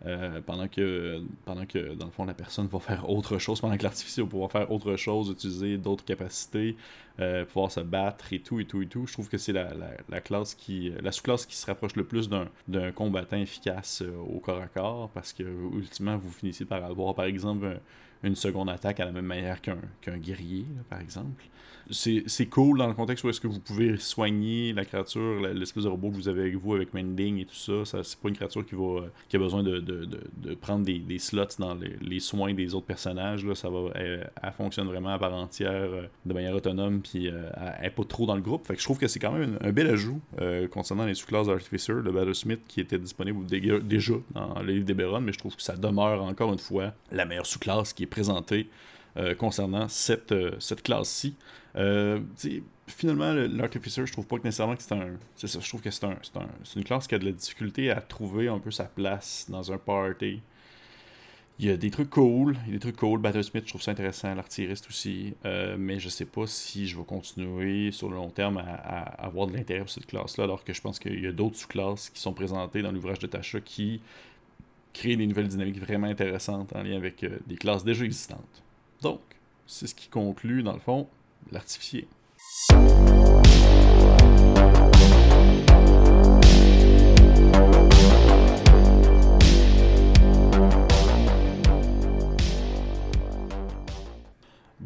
Euh, 0.05 0.41
pendant 0.41 0.67
que 0.67 1.23
pendant 1.45 1.65
que 1.65 1.93
dans 1.93 2.07
le 2.07 2.11
fond 2.11 2.25
la 2.25 2.33
personne 2.33 2.67
va 2.67 2.79
faire 2.79 3.09
autre 3.09 3.37
chose 3.37 3.61
pendant 3.61 3.77
que 3.77 3.83
l'artificier 3.83 4.21
va 4.21 4.27
pouvoir 4.27 4.51
faire 4.51 4.69
autre 4.69 4.97
chose 4.97 5.29
utiliser 5.29 5.77
d'autres 5.77 6.03
capacités 6.03 6.75
euh, 7.21 7.45
pouvoir 7.45 7.71
se 7.71 7.79
battre 7.79 8.33
et 8.33 8.39
tout 8.39 8.59
et 8.59 8.65
tout 8.65 8.81
et 8.81 8.87
tout 8.87 9.07
je 9.07 9.13
trouve 9.13 9.29
que 9.29 9.37
c'est 9.37 9.53
la, 9.53 9.69
la, 10.09 10.19
classe 10.19 10.55
qui 10.55 10.91
la 11.01 11.13
sous-classe 11.13 11.45
qui 11.45 11.55
se 11.55 11.65
rapproche 11.67 11.95
le 11.95 12.03
plus 12.03 12.27
d'un 12.27 12.91
combattant 12.91 13.37
efficace 13.37 14.03
au 14.27 14.39
corps 14.39 14.61
à 14.61 14.67
corps 14.67 15.09
parce 15.13 15.31
que 15.31 15.43
ultimement 15.73 16.17
vous 16.17 16.31
finissez 16.31 16.65
par 16.65 16.83
avoir 16.83 17.15
par 17.15 17.23
exemple 17.23 17.79
une 18.23 18.35
seconde 18.35 18.69
attaque 18.69 18.99
à 18.99 19.05
la 19.05 19.11
même 19.11 19.25
manière 19.25 19.59
qu'un 19.61 20.17
guerrier 20.17 20.65
par 20.89 20.99
exemple 20.99 21.43
c'est 21.91 22.45
cool 22.45 22.77
dans 22.77 22.87
le 22.87 22.93
contexte 22.93 23.23
où 23.23 23.29
est-ce 23.29 23.41
que 23.41 23.47
vous 23.47 23.59
pouvez 23.59 23.97
soigner 23.97 24.73
la 24.73 24.85
créature, 24.85 25.41
l'espèce 25.53 25.83
de 25.83 25.89
robot 25.89 26.11
que 26.11 26.15
vous 26.15 26.27
avez 26.29 26.41
avec 26.41 26.55
vous, 26.55 26.75
avec 26.75 26.93
Mending 26.93 27.39
et 27.39 27.45
tout 27.45 27.55
ça. 27.55 27.85
ça 27.85 28.03
c'est 28.03 28.19
pas 28.19 28.29
une 28.29 28.35
créature 28.35 28.65
qui 28.65 28.75
va 28.75 29.05
qui 29.27 29.35
a 29.35 29.39
besoin 29.39 29.63
de, 29.63 29.79
de, 29.79 30.05
de, 30.05 30.55
prendre 30.55 30.85
des, 30.85 31.19
slots 31.19 31.43
dans 31.59 31.75
les, 31.75 31.95
les, 32.01 32.19
soins 32.19 32.53
des 32.53 32.73
autres 32.73 32.85
personnages. 32.85 33.45
Là. 33.45 33.55
Ça 33.55 33.69
va, 33.69 33.89
elle, 33.95 34.31
fonctionne 34.55 34.87
vraiment 34.87 35.09
à 35.09 35.19
part 35.19 35.33
entière, 35.33 35.71
euh, 35.71 36.03
de 36.25 36.33
manière 36.33 36.55
autonome, 36.55 37.01
puis 37.01 37.27
euh, 37.27 37.49
elle 37.57 37.83
n'est 37.83 37.89
pas 37.89 38.03
trop 38.03 38.25
dans 38.25 38.35
le 38.35 38.41
groupe. 38.41 38.65
Fait 38.65 38.75
que 38.75 38.79
je 38.79 38.85
trouve 38.85 38.99
que 38.99 39.07
c'est 39.07 39.19
quand 39.19 39.31
même 39.31 39.57
un, 39.61 39.71
bel 39.71 39.87
ajout 39.87 40.21
euh, 40.39 40.67
concernant 40.67 41.05
les 41.05 41.15
sous-classes 41.15 41.47
d'Artificer 41.47 41.93
de 41.93 42.11
Battlesmith 42.11 42.61
qui 42.67 42.81
était 42.81 42.99
disponible 42.99 43.45
déjà 43.45 44.13
dans 44.31 44.61
les 44.61 44.75
livres 44.75 44.85
d'Eberron, 44.85 45.21
mais 45.21 45.33
je 45.33 45.39
trouve 45.39 45.55
que 45.55 45.63
ça 45.63 45.75
demeure 45.75 46.23
encore 46.23 46.53
une 46.53 46.59
fois 46.59 46.93
la 47.11 47.25
meilleure 47.25 47.45
sous-classe 47.45 47.93
qui 47.93 48.03
est 48.03 48.07
présentée 48.13 48.69
concernant 49.37 49.87
cette, 49.89 50.33
cette 50.59 50.81
classe-ci. 50.81 51.35
Euh, 51.75 52.19
finalement, 52.87 53.33
l'Artificer, 53.33 54.05
je 54.05 54.11
trouve 54.11 54.27
pas 54.27 54.37
que 54.37 54.43
nécessairement 54.43 54.75
que 54.75 54.83
c'est 54.83 54.93
un. 54.93 55.17
Ça, 55.35 55.59
je 55.59 55.67
trouve 55.67 55.81
que 55.81 55.91
c'est 55.91 56.05
un, 56.05 56.17
une 56.75 56.83
classe 56.83 57.07
qui 57.07 57.15
a 57.15 57.19
de 57.19 57.25
la 57.25 57.31
difficulté 57.31 57.91
à 57.91 58.01
trouver 58.01 58.47
un 58.47 58.59
peu 58.59 58.71
sa 58.71 58.85
place 58.85 59.47
dans 59.49 59.71
un 59.71 59.77
party. 59.77 60.41
Il 61.59 61.67
y 61.67 61.69
a 61.69 61.77
des 61.77 61.91
trucs 61.91 62.09
cool, 62.09 62.57
il 62.65 62.69
y 62.69 62.71
a 62.71 62.73
des 62.73 62.79
trucs 62.79 62.97
cool. 62.97 63.19
Battlesmith, 63.19 63.63
je 63.65 63.69
trouve 63.69 63.81
ça 63.81 63.91
intéressant, 63.91 64.33
l'artillériste 64.33 64.87
aussi. 64.89 65.35
Euh, 65.45 65.75
mais 65.77 65.99
je 65.99 66.09
sais 66.09 66.25
pas 66.25 66.47
si 66.47 66.87
je 66.87 66.97
vais 66.97 67.03
continuer 67.03 67.91
sur 67.91 68.09
le 68.09 68.15
long 68.15 68.31
terme 68.31 68.57
à, 68.57 69.01
avoir 69.23 69.47
de 69.47 69.53
l'intérêt 69.53 69.81
pour 69.81 69.89
cette 69.89 70.07
classe-là, 70.07 70.45
alors 70.45 70.63
que 70.63 70.73
je 70.73 70.81
pense 70.81 70.97
qu'il 70.97 71.19
y 71.19 71.27
a 71.27 71.31
d'autres 71.31 71.57
sous-classes 71.57 72.09
qui 72.09 72.19
sont 72.19 72.33
présentées 72.33 72.81
dans 72.81 72.91
l'ouvrage 72.91 73.19
de 73.19 73.27
Tasha 73.27 73.61
qui 73.61 74.01
créent 74.93 75.15
des 75.15 75.27
nouvelles 75.27 75.47
dynamiques 75.47 75.79
vraiment 75.79 76.07
intéressantes 76.07 76.75
en 76.75 76.83
lien 76.83 76.95
avec 76.95 77.23
euh, 77.23 77.39
des 77.47 77.55
classes 77.55 77.83
déjà 77.83 78.05
existantes. 78.05 78.63
Donc, 79.01 79.21
c'est 79.65 79.87
ce 79.87 79.95
qui 79.95 80.07
conclut, 80.07 80.63
dans 80.63 80.73
le 80.73 80.79
fond, 80.79 81.07
l'artificier. 81.51 82.07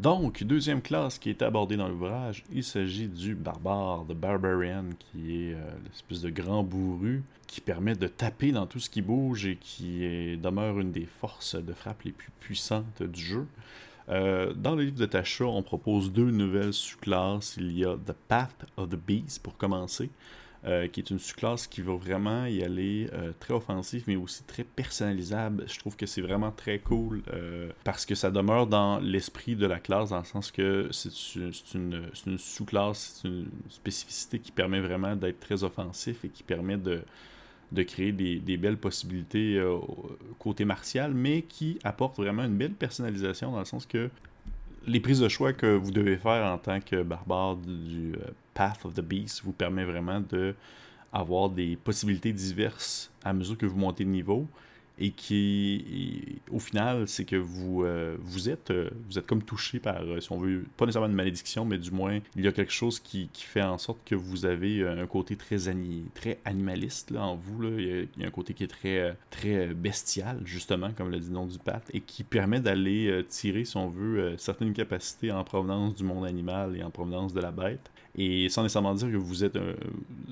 Donc, 0.00 0.44
deuxième 0.44 0.80
classe 0.80 1.18
qui 1.18 1.28
est 1.28 1.42
abordée 1.42 1.76
dans 1.76 1.88
l'ouvrage, 1.88 2.44
il 2.52 2.62
s'agit 2.62 3.08
du 3.08 3.34
barbare, 3.34 4.04
de 4.04 4.14
Barbarian, 4.14 4.84
qui 5.00 5.48
est 5.48 5.54
euh, 5.54 5.70
l'espèce 5.84 6.20
de 6.20 6.30
grand 6.30 6.62
bourru 6.62 7.24
qui 7.48 7.60
permet 7.60 7.96
de 7.96 8.06
taper 8.06 8.52
dans 8.52 8.66
tout 8.66 8.78
ce 8.78 8.88
qui 8.88 9.02
bouge 9.02 9.46
et 9.46 9.56
qui 9.56 10.36
demeure 10.36 10.78
une 10.78 10.92
des 10.92 11.06
forces 11.06 11.56
de 11.56 11.72
frappe 11.72 12.02
les 12.02 12.12
plus 12.12 12.30
puissantes 12.38 13.02
du 13.02 13.20
jeu. 13.20 13.46
Euh, 14.08 14.52
dans 14.54 14.76
le 14.76 14.84
livre 14.84 14.98
de 14.98 15.06
Tasha, 15.06 15.46
on 15.46 15.64
propose 15.64 16.12
deux 16.12 16.30
nouvelles 16.30 16.74
sous-classes. 16.74 17.56
Il 17.56 17.76
y 17.76 17.84
a 17.84 17.96
The 17.96 18.14
Path 18.28 18.66
of 18.76 18.90
the 18.90 18.96
Beast 18.96 19.42
pour 19.42 19.56
commencer, 19.56 20.10
euh, 20.64 20.88
qui 20.88 21.00
est 21.00 21.10
une 21.10 21.18
sous-classe 21.18 21.66
qui 21.66 21.82
va 21.82 21.94
vraiment 21.94 22.46
y 22.46 22.62
aller 22.62 23.08
euh, 23.12 23.32
très 23.38 23.54
offensif, 23.54 24.04
mais 24.06 24.16
aussi 24.16 24.42
très 24.44 24.64
personnalisable. 24.64 25.64
Je 25.68 25.78
trouve 25.78 25.96
que 25.96 26.06
c'est 26.06 26.20
vraiment 26.20 26.50
très 26.50 26.78
cool 26.78 27.22
parce 27.84 28.04
que 28.04 28.14
ça 28.14 28.30
demeure 28.30 28.66
dans 28.66 28.98
l'esprit 28.98 29.56
de 29.56 29.66
la 29.66 29.78
classe, 29.78 30.10
dans 30.10 30.18
le 30.18 30.24
sens 30.24 30.50
que 30.50 30.88
c'est 30.92 31.74
une, 31.74 32.10
sous-classe, 32.36 33.20
c'est 33.22 33.28
une 33.28 33.48
spécificité 33.68 34.38
qui 34.38 34.52
permet 34.52 34.80
vraiment 34.80 35.14
d'être 35.16 35.40
très 35.40 35.62
offensif 35.64 36.24
et 36.24 36.28
qui 36.28 36.42
permet 36.42 36.76
de 36.76 37.02
créer 37.82 38.12
des, 38.12 38.56
belles 38.56 38.78
possibilités 38.78 39.58
euh, 39.58 39.78
côté 40.38 40.64
martial, 40.64 41.14
mais 41.14 41.42
qui 41.42 41.78
apporte 41.84 42.16
vraiment 42.16 42.44
une 42.44 42.56
belle 42.56 42.72
personnalisation 42.72 43.52
dans 43.52 43.60
le 43.60 43.64
sens 43.64 43.86
que 43.86 44.10
les 44.86 45.00
prises 45.00 45.20
de 45.20 45.28
choix 45.28 45.52
que 45.52 45.66
vous 45.66 45.90
devez 45.90 46.16
faire 46.16 46.50
en 46.50 46.58
tant 46.58 46.80
que 46.80 47.02
barbare 47.02 47.56
du, 47.56 48.14
euh, 48.14 48.30
Path 48.58 48.84
of 48.84 48.94
the 48.94 49.00
Beast 49.00 49.42
vous 49.44 49.52
permet 49.52 49.84
vraiment 49.84 50.20
de 50.20 50.52
avoir 51.12 51.48
des 51.48 51.76
possibilités 51.76 52.32
diverses 52.32 53.10
à 53.24 53.32
mesure 53.32 53.56
que 53.56 53.66
vous 53.66 53.78
montez 53.78 54.04
de 54.04 54.10
niveau 54.10 54.48
et 55.00 55.12
qui, 55.12 56.40
au 56.50 56.58
final, 56.58 57.06
c'est 57.06 57.24
que 57.24 57.36
vous, 57.36 57.84
euh, 57.84 58.16
vous, 58.20 58.48
êtes, 58.48 58.72
euh, 58.72 58.90
vous 59.08 59.16
êtes 59.16 59.28
comme 59.28 59.44
touché 59.44 59.78
par, 59.78 60.02
euh, 60.02 60.18
si 60.18 60.32
on 60.32 60.38
veut, 60.38 60.64
pas 60.76 60.86
nécessairement 60.86 61.08
une 61.08 61.14
malédiction, 61.14 61.64
mais 61.64 61.78
du 61.78 61.92
moins, 61.92 62.18
il 62.34 62.44
y 62.44 62.48
a 62.48 62.52
quelque 62.52 62.72
chose 62.72 62.98
qui, 62.98 63.28
qui 63.32 63.44
fait 63.44 63.62
en 63.62 63.78
sorte 63.78 64.00
que 64.04 64.16
vous 64.16 64.44
avez 64.44 64.86
un 64.86 65.06
côté 65.06 65.36
très, 65.36 65.56
très 66.14 66.38
animaliste 66.44 67.14
en 67.16 67.36
vous. 67.36 67.62
Là. 67.62 67.70
Il, 67.78 68.08
y 68.20 68.24
a, 68.24 68.26
un 68.26 68.32
côté 68.32 68.54
qui 68.54 68.64
est 68.64 68.68
très, 68.68 69.16
très 69.30 69.68
bestial, 69.68 70.40
justement, 70.44 70.90
comme 70.90 71.12
le 71.12 71.20
dit 71.20 71.28
le 71.28 71.34
nom 71.34 71.46
du 71.46 71.58
pat, 71.58 71.88
et 71.94 72.00
qui 72.00 72.24
permet 72.24 72.58
d'aller 72.58 73.24
tirer, 73.28 73.64
si 73.64 73.76
on 73.76 73.88
veut, 73.88 74.34
certaines 74.36 74.72
capacités 74.72 75.30
en 75.30 75.44
provenance 75.44 75.94
du 75.94 76.02
monde 76.02 76.26
animal 76.26 76.76
et 76.76 76.82
en 76.82 76.90
provenance 76.90 77.32
de 77.32 77.40
la 77.40 77.52
bête. 77.52 77.88
Et 78.16 78.48
sans 78.48 78.62
nécessairement 78.62 78.94
dire 78.94 79.10
que 79.10 79.16
vous 79.16 79.44
êtes 79.44 79.56
un, 79.56 79.74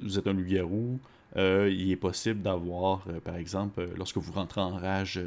vous 0.02 0.18
êtes 0.18 0.26
un 0.26 0.32
loup-garou, 0.32 0.98
euh, 1.36 1.70
il 1.70 1.90
est 1.90 1.96
possible 1.96 2.40
d'avoir, 2.40 3.04
euh, 3.08 3.20
par 3.20 3.36
exemple, 3.36 3.80
euh, 3.80 3.88
lorsque 3.96 4.16
vous 4.16 4.32
rentrez 4.32 4.60
en 4.60 4.76
rage, 4.76 5.20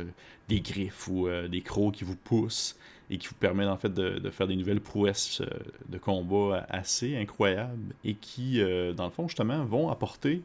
des 0.47 0.61
griffes 0.61 1.07
ou 1.07 1.27
des 1.47 1.61
crocs 1.61 1.93
qui 1.93 2.03
vous 2.03 2.15
poussent 2.15 2.75
et 3.11 3.17
qui 3.19 3.27
vous 3.27 3.35
permettent 3.35 3.67
en 3.67 3.77
fait 3.77 3.93
de, 3.93 4.29
faire 4.31 4.47
des 4.47 4.55
nouvelles 4.55 4.81
prouesses 4.81 5.43
de 5.87 5.97
combat 5.99 6.65
assez 6.69 7.15
incroyables 7.17 7.93
et 8.03 8.15
qui, 8.15 8.59
dans 8.95 9.05
le 9.05 9.11
fond, 9.11 9.27
justement, 9.27 9.63
vont 9.65 9.89
apporter 9.89 10.41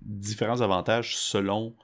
différents 0.00 0.62
avantages 0.62 1.18
selon, 1.18 1.74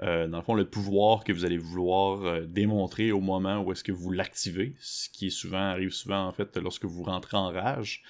dans 0.00 0.26
le 0.26 0.42
fond, 0.42 0.54
le 0.54 0.64
pouvoir 0.64 1.22
que 1.22 1.34
vous 1.34 1.44
allez 1.44 1.58
vouloir 1.58 2.40
démontrer 2.46 3.12
au 3.12 3.20
moment 3.20 3.60
où 3.60 3.72
est-ce 3.72 3.84
que 3.84 3.92
vous 3.92 4.10
l'activez, 4.10 4.74
ce 4.80 5.10
qui 5.10 5.26
est 5.26 5.30
souvent, 5.30 5.58
arrive 5.58 5.90
souvent 5.90 6.26
en 6.26 6.32
fait 6.32 6.56
lorsque 6.56 6.86
vous 6.86 7.02
rentrez 7.02 7.36
en 7.36 7.50
rage. 7.50 8.02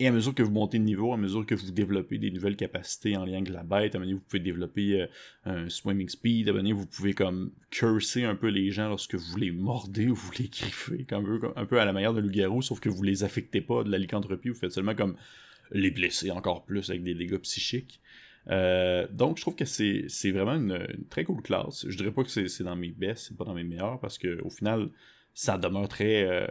Et 0.00 0.08
à 0.08 0.12
mesure 0.12 0.34
que 0.34 0.42
vous 0.42 0.50
montez 0.50 0.80
de 0.80 0.84
niveau, 0.84 1.12
à 1.12 1.16
mesure 1.16 1.46
que 1.46 1.54
vous 1.54 1.70
développez 1.70 2.18
des 2.18 2.32
nouvelles 2.32 2.56
capacités 2.56 3.16
en 3.16 3.24
lien 3.24 3.34
avec 3.34 3.50
la 3.50 3.62
bête, 3.62 3.94
à 3.94 4.00
vous 4.00 4.18
pouvez 4.18 4.40
développer 4.40 5.02
euh, 5.02 5.06
un 5.44 5.68
swimming 5.68 6.08
speed, 6.08 6.48
à 6.48 6.52
vous 6.52 6.86
pouvez 6.86 7.14
comme 7.14 7.52
curser 7.70 8.24
un 8.24 8.34
peu 8.34 8.48
les 8.48 8.72
gens 8.72 8.88
lorsque 8.88 9.14
vous 9.14 9.36
les 9.36 9.52
mordez 9.52 10.08
ou 10.08 10.16
vous 10.16 10.32
les 10.36 10.48
griffez, 10.48 11.06
un, 11.12 11.22
peu, 11.22 11.40
un 11.54 11.64
peu 11.64 11.80
à 11.80 11.84
la 11.84 11.92
manière 11.92 12.12
de 12.12 12.20
loup-garou, 12.20 12.60
sauf 12.60 12.80
que 12.80 12.88
vous 12.88 13.04
les 13.04 13.22
affectez 13.22 13.60
pas 13.60 13.84
de 13.84 13.90
la 13.90 13.98
lycanthropie, 13.98 14.48
vous 14.48 14.56
faites 14.56 14.72
seulement 14.72 14.96
comme 14.96 15.16
les 15.70 15.92
blesser 15.92 16.32
encore 16.32 16.64
plus 16.64 16.90
avec 16.90 17.04
des 17.04 17.14
dégâts 17.14 17.38
psychiques. 17.38 18.00
Euh, 18.50 19.06
donc, 19.12 19.36
je 19.36 19.42
trouve 19.42 19.54
que 19.54 19.64
c'est, 19.64 20.08
vraiment 20.32 20.54
une, 20.54 20.88
très 21.08 21.22
cool 21.22 21.40
classe. 21.40 21.86
Je 21.88 21.96
dirais 21.96 22.10
pas 22.10 22.24
que 22.24 22.30
c'est, 22.30 22.64
dans 22.64 22.76
mes 22.76 22.90
best, 22.90 23.28
c'est 23.28 23.36
pas 23.36 23.44
dans 23.44 23.54
mes 23.54 23.64
meilleurs, 23.64 24.00
parce 24.00 24.18
que 24.18 24.42
au 24.42 24.50
final, 24.50 24.90
ça 25.34 25.56
demeure 25.56 25.88
très, 25.88 26.24
euh, 26.24 26.48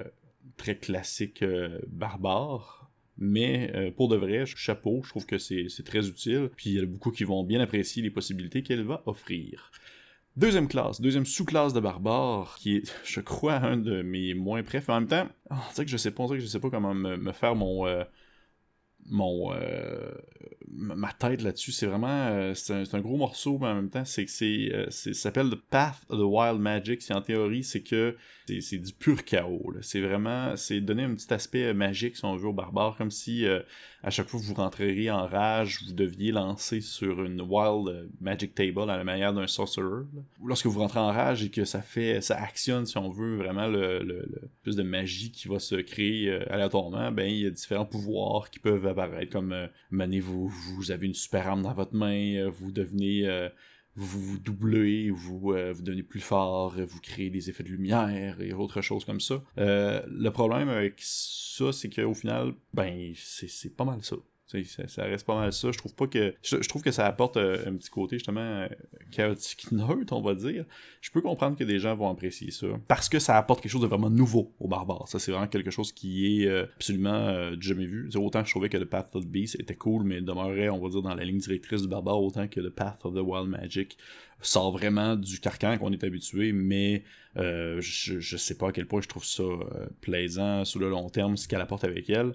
très 0.55 0.77
classique 0.77 1.43
barbare. 1.87 2.82
Mais 3.17 3.71
euh, 3.75 3.91
pour 3.91 4.07
de 4.09 4.15
vrai, 4.15 4.45
chapeau, 4.45 5.01
je 5.03 5.09
trouve 5.09 5.25
que 5.25 5.37
c'est 5.37 5.67
très 5.85 6.07
utile. 6.07 6.49
Puis 6.55 6.71
il 6.71 6.75
y 6.75 6.79
a 6.79 6.85
beaucoup 6.85 7.11
qui 7.11 7.23
vont 7.23 7.43
bien 7.43 7.59
apprécier 7.59 8.01
les 8.01 8.09
possibilités 8.09 8.63
qu'elle 8.63 8.83
va 8.83 9.03
offrir. 9.05 9.71
Deuxième 10.35 10.67
classe, 10.67 10.99
deuxième 10.99 11.27
sous-classe 11.27 11.73
de 11.73 11.79
barbare, 11.79 12.57
qui 12.59 12.77
est, 12.77 12.95
je 13.05 13.19
crois, 13.19 13.55
un 13.55 13.77
de 13.77 14.01
mes 14.01 14.33
moins 14.33 14.63
préférés. 14.63 14.97
En 14.97 15.01
même 15.01 15.09
temps, 15.09 15.27
oh, 15.51 15.55
que 15.77 15.87
je 15.87 15.97
sais 15.97 16.11
pas, 16.11 16.27
que 16.27 16.39
je 16.39 16.47
sais 16.47 16.59
pas 16.59 16.71
comment 16.71 16.95
me, 16.95 17.31
faire 17.33 17.55
mon, 17.55 17.85
euh, 17.85 18.03
mon 19.09 19.53
euh, 19.53 20.11
ma 20.67 21.11
tête 21.13 21.41
là-dessus 21.41 21.71
c'est 21.71 21.85
vraiment 21.85 22.07
euh, 22.07 22.53
c'est 22.53 22.93
un, 22.93 23.01
gros 23.01 23.17
morceau 23.17 23.57
mais 23.59 23.67
en 23.67 23.75
même 23.75 23.89
temps 23.89 24.05
c'est 24.05 24.25
que 24.25 24.31
c'est 24.31 24.71
ça 24.89 25.13
s'appelle 25.13 25.49
The 25.49 25.61
Path 25.69 26.01
of 26.09 26.19
the 26.19 26.23
Wild 26.23 26.59
Magic 26.59 27.01
c'est 27.01 27.13
en 27.13 27.21
théorie 27.21 27.63
c'est 27.63 27.83
que 27.83 28.15
c'est 28.61 28.77
du 28.77 28.93
pur 28.93 29.23
chaos 29.23 29.73
c'est 29.81 30.01
vraiment 30.01 30.55
c'est 30.55 30.81
donner 30.81 31.03
un 31.03 31.13
petit 31.13 31.33
aspect 31.33 31.73
magique 31.73 32.17
si 32.17 32.25
on 32.25 32.35
veut 32.35 32.47
au 32.47 32.53
barbare 32.53 32.95
comme 32.97 33.11
si 33.11 33.45
à 34.03 34.09
chaque 34.09 34.27
fois 34.27 34.39
que 34.39 34.45
vous 34.45 34.53
rentreriez 34.53 35.11
en 35.11 35.25
rage 35.25 35.79
vous 35.85 35.93
deviez 35.93 36.31
lancer 36.31 36.81
sur 36.81 37.23
une 37.23 37.41
Wild 37.41 38.09
Magic 38.19 38.53
Table 38.53 38.89
à 38.89 38.97
la 38.97 39.03
manière 39.03 39.33
d'un 39.33 39.47
sorcerer 39.47 40.03
lorsque 40.43 40.65
vous 40.65 40.79
rentrez 40.79 40.99
en 40.99 41.11
rage 41.11 41.43
et 41.43 41.49
que 41.49 41.65
ça 41.65 41.81
fait 41.81 42.21
ça 42.21 42.35
actionne 42.35 42.85
si 42.85 42.97
on 42.97 43.09
veut 43.09 43.37
vraiment 43.37 43.67
le, 43.67 44.25
plus 44.61 44.75
de 44.75 44.83
magie 44.83 45.31
qui 45.31 45.47
va 45.47 45.59
se 45.59 45.75
créer 45.75 46.31
aléatoirement 46.49 47.11
ben 47.11 47.29
il 47.29 47.39
y 47.39 47.45
a 47.45 47.49
différents 47.49 47.85
pouvoirs 47.85 48.49
qui 48.49 48.59
peuvent 48.59 48.85
apparaître 48.85 49.31
comme 49.31 49.53
euh, 49.53 49.67
vous, 50.21 50.47
vous 50.47 50.91
avez 50.91 51.07
une 51.07 51.13
super 51.13 51.47
arme 51.47 51.61
dans 51.61 51.73
votre 51.73 51.95
main, 51.95 52.35
euh, 52.35 52.49
vous 52.49 52.71
devenez 52.71 53.27
euh, 53.27 53.49
vous 53.95 54.37
doublez, 54.39 55.09
vous, 55.11 55.39
vous 55.39 55.81
devenez 55.81 56.03
plus 56.03 56.19
fort, 56.19 56.75
vous 56.75 56.99
créez 56.99 57.29
des 57.29 57.49
effets 57.49 57.63
de 57.63 57.69
lumière 57.69 58.41
et 58.41 58.53
autre 58.53 58.81
chose 58.81 59.05
comme 59.05 59.19
ça. 59.19 59.43
le 59.57 60.29
problème 60.29 60.69
avec 60.69 60.95
ça, 60.97 61.71
c'est 61.71 61.89
qu'au 61.89 62.13
final, 62.13 62.53
ben, 62.73 63.13
c'est 63.15 63.75
pas 63.75 63.85
mal 63.85 64.03
ça. 64.03 64.15
Ça, 64.61 65.03
reste 65.05 65.25
pas 65.25 65.35
mal 65.35 65.51
ça. 65.51 65.71
Je 65.71 65.77
trouve 65.77 65.95
pas 65.95 66.07
que. 66.07 66.35
Je, 66.43 66.67
trouve 66.67 66.83
que 66.83 66.91
ça 66.91 67.07
apporte 67.07 67.37
euh, 67.37 67.57
un 67.65 67.73
petit 67.73 67.89
côté 67.89 68.17
justement 68.17 68.41
euh, 68.41 68.67
chaotique 69.11 69.67
neutre, 69.71 70.13
on 70.13 70.21
va 70.21 70.35
dire. 70.35 70.65
Je 71.01 71.09
peux 71.09 71.21
comprendre 71.21 71.57
que 71.57 71.63
des 71.63 71.79
gens 71.79 71.95
vont 71.95 72.09
apprécier 72.09 72.51
ça. 72.51 72.67
Parce 72.87 73.09
que 73.09 73.19
ça 73.19 73.37
apporte 73.37 73.61
quelque 73.61 73.71
chose 73.71 73.81
de 73.81 73.87
vraiment 73.87 74.09
nouveau 74.09 74.53
aux 74.59 74.67
barbares. 74.67 75.07
Ça, 75.07 75.17
c'est 75.17 75.31
vraiment 75.31 75.47
quelque 75.47 75.71
chose 75.71 75.91
qui 75.91 76.43
est 76.43 76.47
euh, 76.47 76.65
absolument 76.75 77.51
jamais 77.59 77.85
vu. 77.85 78.09
autant 78.15 78.43
je 78.43 78.51
trouvais 78.51 78.69
que 78.69 78.77
The 78.77 78.85
Path 78.85 79.15
of 79.15 79.25
the 79.25 79.27
Beast 79.27 79.59
était 79.59 79.75
cool, 79.75 80.03
mais 80.03 80.21
demeurait, 80.21 80.69
on 80.69 80.79
va 80.79 80.89
dire, 80.89 81.01
dans 81.01 81.15
la 81.15 81.23
ligne 81.23 81.39
directrice 81.39 81.81
du 81.81 81.87
barbare, 81.87 82.21
autant 82.21 82.47
que 82.47 82.59
The 82.59 82.69
Path 82.69 83.05
of 83.05 83.15
the 83.15 83.21
Wild 83.21 83.47
Magic 83.47 83.97
sort 84.41 84.71
vraiment 84.71 85.15
du 85.15 85.39
carcan 85.39 85.77
qu'on 85.77 85.93
est 85.93 86.03
habitué, 86.03 86.51
mais 86.51 87.03
je, 87.35 88.19
je 88.19 88.37
sais 88.37 88.55
pas 88.55 88.69
à 88.69 88.71
quel 88.71 88.85
point 88.85 89.01
je 89.01 89.07
trouve 89.07 89.25
ça 89.25 89.43
plaisant 90.01 90.65
sur 90.65 90.79
le 90.79 90.89
long 90.89 91.09
terme, 91.09 91.37
ce 91.37 91.47
qu'elle 91.47 91.61
apporte 91.61 91.85
avec 91.85 92.09
elle. 92.09 92.33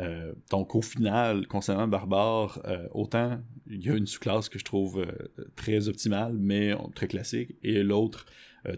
Euh, 0.00 0.32
donc 0.50 0.74
au 0.74 0.82
final, 0.82 1.46
concernant 1.46 1.86
Barbare, 1.86 2.60
euh, 2.66 2.88
autant 2.92 3.40
il 3.68 3.84
y 3.84 3.90
a 3.90 3.94
une 3.94 4.06
sous-classe 4.06 4.48
que 4.48 4.58
je 4.58 4.64
trouve 4.64 5.00
euh, 5.00 5.46
très 5.56 5.88
optimale, 5.88 6.34
mais 6.38 6.74
très 6.94 7.06
classique, 7.06 7.54
et 7.62 7.82
l'autre 7.82 8.26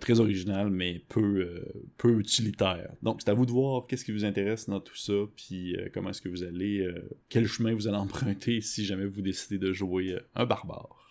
très 0.00 0.18
originale, 0.18 0.68
mais 0.68 1.00
peu, 1.08 1.62
peu 1.96 2.18
utilitaire. 2.18 2.90
Donc 3.04 3.20
c'est 3.22 3.30
à 3.30 3.34
vous 3.34 3.46
de 3.46 3.52
voir 3.52 3.86
qu'est-ce 3.86 4.04
qui 4.04 4.10
vous 4.10 4.24
intéresse 4.24 4.68
dans 4.68 4.80
tout 4.80 4.96
ça, 4.96 5.12
puis 5.36 5.76
comment 5.94 6.10
est-ce 6.10 6.20
que 6.20 6.28
vous 6.28 6.42
allez, 6.42 6.84
quel 7.28 7.46
chemin 7.46 7.72
vous 7.72 7.86
allez 7.86 7.96
emprunter 7.96 8.60
si 8.60 8.84
jamais 8.84 9.06
vous 9.06 9.22
décidez 9.22 9.58
de 9.58 9.72
jouer 9.72 10.18
un 10.34 10.44
Barbare. 10.44 11.06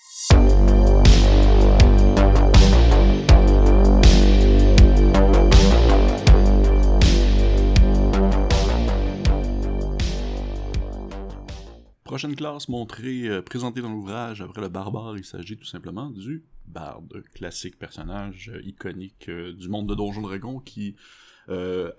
Prochaine 12.15 12.37
classe 12.37 12.69
montrée, 12.69 13.27
euh, 13.27 13.41
présentée 13.41 13.81
dans 13.81 13.91
l'ouvrage 13.91 14.39
après 14.39 14.61
le 14.61 14.69
barbare, 14.69 15.17
il 15.17 15.25
s'agit 15.25 15.57
tout 15.57 15.65
simplement 15.65 16.09
du 16.09 16.45
barde, 16.65 17.21
classique 17.33 17.77
personnage 17.77 18.53
euh, 18.55 18.61
iconique 18.63 19.27
euh, 19.27 19.51
du 19.51 19.67
monde 19.67 19.89
de 19.89 19.95
Donjon 19.95 20.21
Dragon 20.21 20.61
qui, 20.61 20.95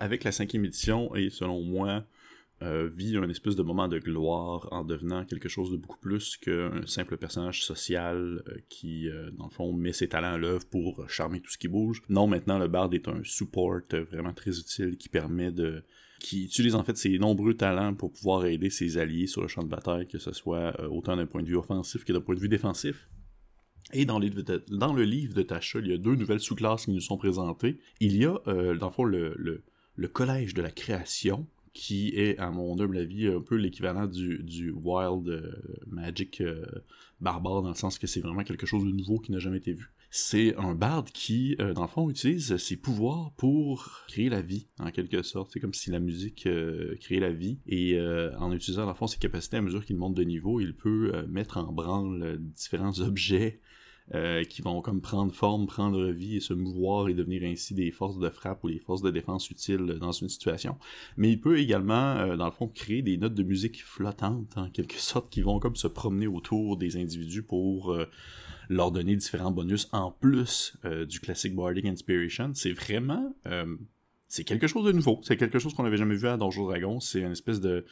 avec 0.00 0.24
la 0.24 0.32
cinquième 0.32 0.64
édition, 0.64 1.14
et 1.14 1.28
selon 1.28 1.60
moi, 1.62 2.06
vit 2.62 3.18
un 3.18 3.28
espèce 3.28 3.56
de 3.56 3.62
moment 3.62 3.88
de 3.88 3.98
gloire 3.98 4.66
en 4.72 4.84
devenant 4.84 5.26
quelque 5.26 5.50
chose 5.50 5.70
de 5.70 5.76
beaucoup 5.76 5.98
plus 5.98 6.38
qu'un 6.38 6.86
simple 6.86 7.18
personnage 7.18 7.62
social 7.62 8.42
qui, 8.70 9.10
dans 9.34 9.44
le 9.44 9.50
fond, 9.50 9.74
met 9.74 9.92
ses 9.92 10.08
talents 10.08 10.32
à 10.32 10.38
l'œuvre 10.38 10.64
pour 10.66 11.08
charmer 11.10 11.40
tout 11.40 11.50
ce 11.50 11.58
qui 11.58 11.68
bouge. 11.68 12.00
Non, 12.08 12.26
maintenant, 12.26 12.58
le 12.58 12.68
barde 12.68 12.94
est 12.94 13.06
un 13.06 13.22
support 13.22 13.82
vraiment 14.10 14.32
très 14.32 14.58
utile 14.58 14.96
qui 14.96 15.10
permet 15.10 15.52
de 15.52 15.84
qui 16.20 16.44
utilise 16.44 16.74
en 16.74 16.84
fait 16.84 16.96
ses 16.96 17.18
nombreux 17.18 17.54
talents 17.54 17.94
pour 17.94 18.12
pouvoir 18.12 18.46
aider 18.46 18.70
ses 18.70 18.98
alliés 18.98 19.26
sur 19.26 19.42
le 19.42 19.48
champ 19.48 19.62
de 19.62 19.68
bataille, 19.68 20.06
que 20.06 20.18
ce 20.18 20.32
soit 20.32 20.78
euh, 20.80 20.88
autant 20.88 21.16
d'un 21.16 21.26
point 21.26 21.42
de 21.42 21.48
vue 21.48 21.56
offensif 21.56 22.04
que 22.04 22.12
d'un 22.12 22.20
point 22.20 22.34
de 22.34 22.40
vue 22.40 22.48
défensif. 22.48 23.08
Et 23.92 24.04
dans, 24.04 24.18
le 24.18 24.26
livre 25.04 25.34
de 25.34 25.42
Tasha, 25.42 25.78
il 25.78 25.86
y 25.86 25.92
a 25.92 25.96
deux 25.96 26.16
nouvelles 26.16 26.40
sous-classes 26.40 26.86
qui 26.86 26.90
nous 26.90 27.00
sont 27.00 27.16
présentées. 27.16 27.78
Il 28.00 28.16
y 28.16 28.24
a, 28.24 28.36
euh, 28.48 28.76
dans 28.76 28.88
le 28.88 28.92
fond, 28.92 29.04
le, 29.04 29.62
Collège 30.12 30.54
de 30.54 30.62
la 30.62 30.72
Création, 30.72 31.46
qui 31.72 32.08
est, 32.08 32.36
à 32.38 32.50
mon 32.50 32.80
humble 32.80 32.98
avis, 32.98 33.28
un 33.28 33.40
peu 33.40 33.54
l'équivalent 33.54 34.06
du, 34.06 34.72
Wild 34.72 35.28
euh, 35.28 35.52
Magic 35.86 36.42
barbare, 37.20 37.62
dans 37.62 37.68
le 37.68 37.76
sens 37.76 37.98
que 37.98 38.08
c'est 38.08 38.20
vraiment 38.20 38.42
quelque 38.42 38.66
chose 38.66 38.84
de 38.84 38.90
nouveau 38.90 39.20
qui 39.20 39.30
n'a 39.30 39.38
jamais 39.38 39.58
été 39.58 39.72
vu. 39.72 39.92
C'est 40.10 40.56
un 40.56 40.74
barde 40.74 41.10
qui, 41.10 41.56
euh, 41.60 41.74
dans 41.74 41.82
le 41.82 41.88
fond, 41.88 42.08
utilise 42.08 42.56
ses 42.56 42.76
pouvoirs 42.76 43.32
pour 43.36 44.04
créer 44.08 44.28
la 44.28 44.40
vie, 44.40 44.66
en 44.78 44.90
quelque 44.90 45.22
sorte. 45.22 45.50
C'est 45.52 45.60
comme 45.60 45.74
si 45.74 45.90
la 45.90 46.00
musique 46.00 46.48
créait 47.00 47.20
la 47.20 47.32
vie, 47.32 47.58
et 47.66 48.00
en 48.38 48.52
utilisant, 48.52 48.82
dans 48.82 48.90
le 48.90 48.94
fond, 48.94 49.06
ses 49.06 49.18
capacités 49.18 49.56
à 49.56 49.62
mesure 49.62 49.84
qu'il 49.84 49.96
monte 49.96 50.14
de 50.14 50.22
niveau, 50.22 50.60
il 50.60 50.74
peut 50.74 51.26
mettre 51.28 51.58
en 51.58 51.72
branle 51.72 52.38
différents 52.40 52.98
objets, 53.00 53.60
euh, 54.14 54.44
qui 54.44 54.62
vont 54.62 54.82
comme 54.82 55.00
prendre 55.00 55.34
forme, 55.34 55.66
prendre 55.66 56.12
vie 56.12 56.36
et 56.36 56.40
se 56.40 56.54
mouvoir 56.54 57.08
et 57.08 57.14
devenir 57.14 57.42
ainsi 57.42 57.74
des 57.74 57.90
forces 57.90 58.20
de 58.20 58.30
frappe 58.30 58.62
ou 58.62 58.70
des 58.70 58.78
forces 58.78 59.02
de 59.02 59.10
défense 59.10 59.50
utiles 59.50 59.96
dans 60.00 60.12
une 60.12 60.28
situation. 60.28 60.78
Mais 61.16 61.32
il 61.32 61.40
peut 61.40 61.58
également, 61.58 62.14
euh, 62.16 62.36
dans 62.36 62.44
le 62.44 62.52
fond, 62.52 62.68
créer 62.68 63.02
des 63.02 63.16
notes 63.16 63.34
de 63.34 63.42
musique 63.42 63.82
flottantes, 63.82 64.56
en 64.56 64.70
quelque 64.70 65.00
sorte, 65.00 65.28
qui 65.28 65.42
vont 65.42 65.58
comme 65.58 65.74
se 65.74 65.88
promener 65.88 66.28
autour 66.28 66.76
des 66.76 66.96
individus 66.96 67.42
pour 67.42 67.92
euh, 67.92 68.06
leur 68.68 68.92
donner 68.92 69.16
différents 69.16 69.50
bonus 69.50 69.88
en 69.90 70.12
plus 70.12 70.76
du 71.08 71.20
classique 71.20 71.54
Bardic 71.54 71.84
Inspiration. 71.86 72.52
C'est 72.54 72.72
vraiment... 72.72 73.32
c'est 74.26 74.42
quelque 74.42 74.66
chose 74.66 74.84
de 74.84 74.92
nouveau. 74.92 75.20
C'est 75.22 75.36
quelque 75.36 75.60
chose 75.60 75.72
qu'on 75.74 75.84
n'avait 75.84 75.96
jamais 75.96 76.16
vu 76.16 76.26
à 76.26 76.36
Donjons 76.36 76.66
Dragons. 76.66 76.98
C'est 76.98 77.20
une 77.20 77.30
espèce 77.30 77.60
de 77.60 77.84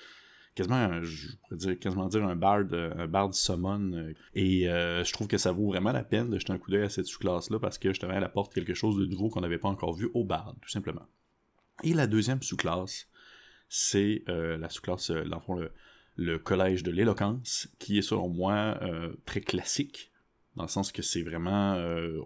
quasiment, 0.55 1.03
je 1.03 1.29
pourrais 1.37 1.57
dire, 1.57 1.79
quasiment 1.79 2.09
dire 2.09 2.25
un 2.25 2.37
bard, 2.37 2.65
un 2.73 3.07
bard 3.07 3.35
summon. 3.35 3.93
Euh, 3.93 4.15
et 4.35 4.69
euh, 4.69 5.05
je 5.05 5.13
trouve 5.13 5.27
que 5.27 5.39
ça 5.39 5.53
vaut 5.53 5.69
vraiment 5.69 5.93
la 5.93 6.05
peine 6.05 6.31
de 6.31 6.39
jeter 6.39 6.53
un 6.53 6.59
coup 6.59 6.71
d'œil 6.71 6.85
à 6.85 6.89
cette 6.89 7.07
sous-classe-là 7.07 7.59
parce 7.59 7.79
que 7.79 7.89
justement, 7.91 8.15
elle 8.15 8.25
apporte 8.25 8.55
quelque 8.55 8.75
chose 8.75 8.99
de 8.99 9.07
nouveau 9.07 9.29
qu'on 9.29 9.41
n'avait 9.41 9.59
pas 9.59 9.69
encore 9.69 9.95
vu 9.95 10.11
au 10.15 10.25
bard, 10.25 10.55
tout 10.63 10.71
simplement. 10.71 11.07
Et 11.83 11.93
la 11.93 12.07
deuxième 12.07 12.43
sous-classe, 12.43 13.09
c'est 13.69 14.23
euh, 14.29 14.57
la 14.57 14.69
sous-classe, 14.69 15.11
dans 15.11 15.37
le 15.37 15.41
fond, 15.41 15.69
le, 16.17 16.39
collège 16.39 16.83
de 16.83 16.91
l'éloquence, 16.91 17.69
qui 17.79 17.99
est 17.99 18.03
selon 18.03 18.29
moi 18.29 18.79
très 19.25 19.41
classique 19.41 20.13
dans 20.57 20.65
le 20.65 20.69
sens 20.69 20.93
que 20.93 21.03
c'est 21.03 21.23
vraiment 21.23 21.75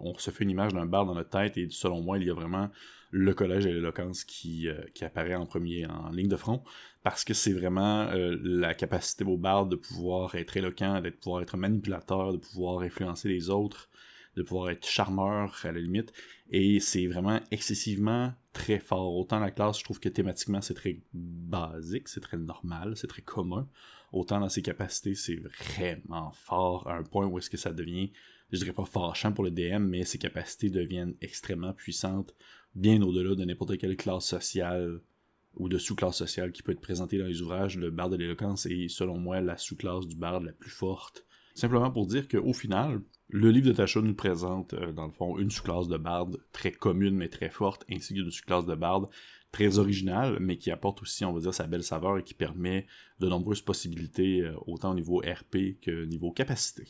on 0.01 0.17
se 0.17 0.31
fait 0.31 0.43
une 0.43 0.51
image 0.51 0.73
d'un 0.73 0.85
bar 0.85 1.05
dans 1.05 1.15
notre 1.15 1.29
tête 1.29 1.57
et 1.57 1.67
selon 1.69 2.01
moi 2.01 2.17
il 2.17 2.25
y 2.25 2.29
a 2.29 2.33
vraiment 2.33 2.69
le 3.11 3.33
collège 3.33 3.65
de 3.65 3.71
l'éloquence 3.71 4.23
qui, 4.23 4.67
qui 4.93 5.03
apparaît 5.03 5.35
en 5.35 5.47
premier 5.47 5.87
en 5.87 6.09
ligne 6.11 6.27
de 6.27 6.35
front 6.35 6.63
parce 7.03 7.23
que 7.23 7.33
c'est 7.33 7.53
vraiment 7.53 8.07
euh, 8.09 8.37
la 8.43 8.73
capacité 8.73 9.23
au 9.23 9.37
barde 9.37 9.71
de 9.71 9.75
pouvoir 9.75 10.35
être 10.35 10.57
éloquent, 10.57 11.01
de 11.01 11.09
pouvoir 11.09 11.41
être 11.41 11.57
manipulateur, 11.57 12.33
de 12.33 12.37
pouvoir 12.37 12.81
influencer 12.81 13.29
les 13.29 13.49
autres, 13.49 13.89
de 14.35 14.43
pouvoir 14.43 14.69
être 14.69 14.85
charmeur 14.85 15.57
à 15.63 15.71
la 15.71 15.79
limite, 15.79 16.13
et 16.51 16.79
c'est 16.79 17.07
vraiment 17.07 17.39
excessivement 17.51 18.33
très 18.53 18.79
fort. 18.79 19.15
Autant 19.15 19.39
la 19.39 19.51
classe, 19.51 19.79
je 19.79 19.83
trouve 19.83 19.99
que 19.99 20.09
thématiquement 20.09 20.61
c'est 20.61 20.73
très 20.73 20.99
basique, 21.13 22.07
c'est 22.09 22.21
très 22.21 22.37
normal, 22.37 22.95
c'est 22.95 23.07
très 23.07 23.21
commun. 23.21 23.67
Autant 24.11 24.39
dans 24.39 24.49
ses 24.49 24.61
capacités, 24.61 25.15
c'est 25.15 25.35
vraiment 25.35 26.31
fort 26.31 26.87
à 26.87 26.97
un 26.97 27.03
point 27.03 27.27
où 27.27 27.37
est-ce 27.37 27.49
que 27.49 27.57
ça 27.57 27.71
devient, 27.71 28.11
je 28.51 28.57
dirais 28.57 28.73
pas 28.73 28.85
fâchant 28.85 29.31
pour 29.31 29.43
le 29.43 29.51
DM, 29.51 29.83
mais 29.83 30.03
ses 30.03 30.17
capacités 30.17 30.69
deviennent 30.69 31.15
extrêmement 31.21 31.73
puissantes, 31.73 32.33
bien 32.75 33.01
au-delà 33.01 33.35
de 33.35 33.45
n'importe 33.45 33.77
quelle 33.77 33.97
classe 33.97 34.25
sociale 34.25 35.01
ou 35.55 35.69
de 35.69 35.77
sous-classe 35.77 36.17
sociale 36.17 36.51
qui 36.51 36.63
peut 36.63 36.71
être 36.71 36.81
présentée 36.81 37.17
dans 37.17 37.25
les 37.25 37.41
ouvrages, 37.41 37.77
le 37.77 37.91
barde 37.91 38.13
de 38.13 38.17
l'éloquence 38.17 38.65
est 38.65 38.87
selon 38.87 39.17
moi 39.17 39.41
la 39.41 39.57
sous-classe 39.57 40.07
du 40.07 40.15
barde 40.15 40.43
la 40.43 40.53
plus 40.53 40.69
forte. 40.69 41.25
Simplement 41.55 41.91
pour 41.91 42.07
dire 42.07 42.27
qu'au 42.27 42.53
final, 42.53 43.01
le 43.27 43.51
livre 43.51 43.67
de 43.67 43.73
Tacha 43.73 44.01
nous 44.01 44.13
présente, 44.13 44.73
euh, 44.73 44.91
dans 44.91 45.05
le 45.05 45.11
fond, 45.11 45.37
une 45.37 45.51
sous-classe 45.51 45.87
de 45.87 45.97
barde 45.97 46.37
très 46.51 46.71
commune 46.71 47.15
mais 47.15 47.27
très 47.27 47.49
forte, 47.49 47.85
ainsi 47.91 48.13
qu'une 48.13 48.31
sous-classe 48.31 48.65
de 48.65 48.75
barde 48.75 49.09
très 49.51 49.79
originale, 49.79 50.37
mais 50.39 50.57
qui 50.57 50.71
apporte 50.71 51.01
aussi, 51.01 51.25
on 51.25 51.33
va 51.33 51.39
dire, 51.39 51.53
sa 51.53 51.67
belle 51.67 51.83
saveur 51.83 52.17
et 52.17 52.23
qui 52.23 52.33
permet 52.33 52.85
de 53.19 53.27
nombreuses 53.27 53.61
possibilités, 53.61 54.41
euh, 54.41 54.53
autant 54.67 54.91
au 54.91 54.95
niveau 54.95 55.17
RP 55.17 55.79
que 55.81 56.03
au 56.03 56.05
niveau 56.05 56.31
capacité. 56.31 56.87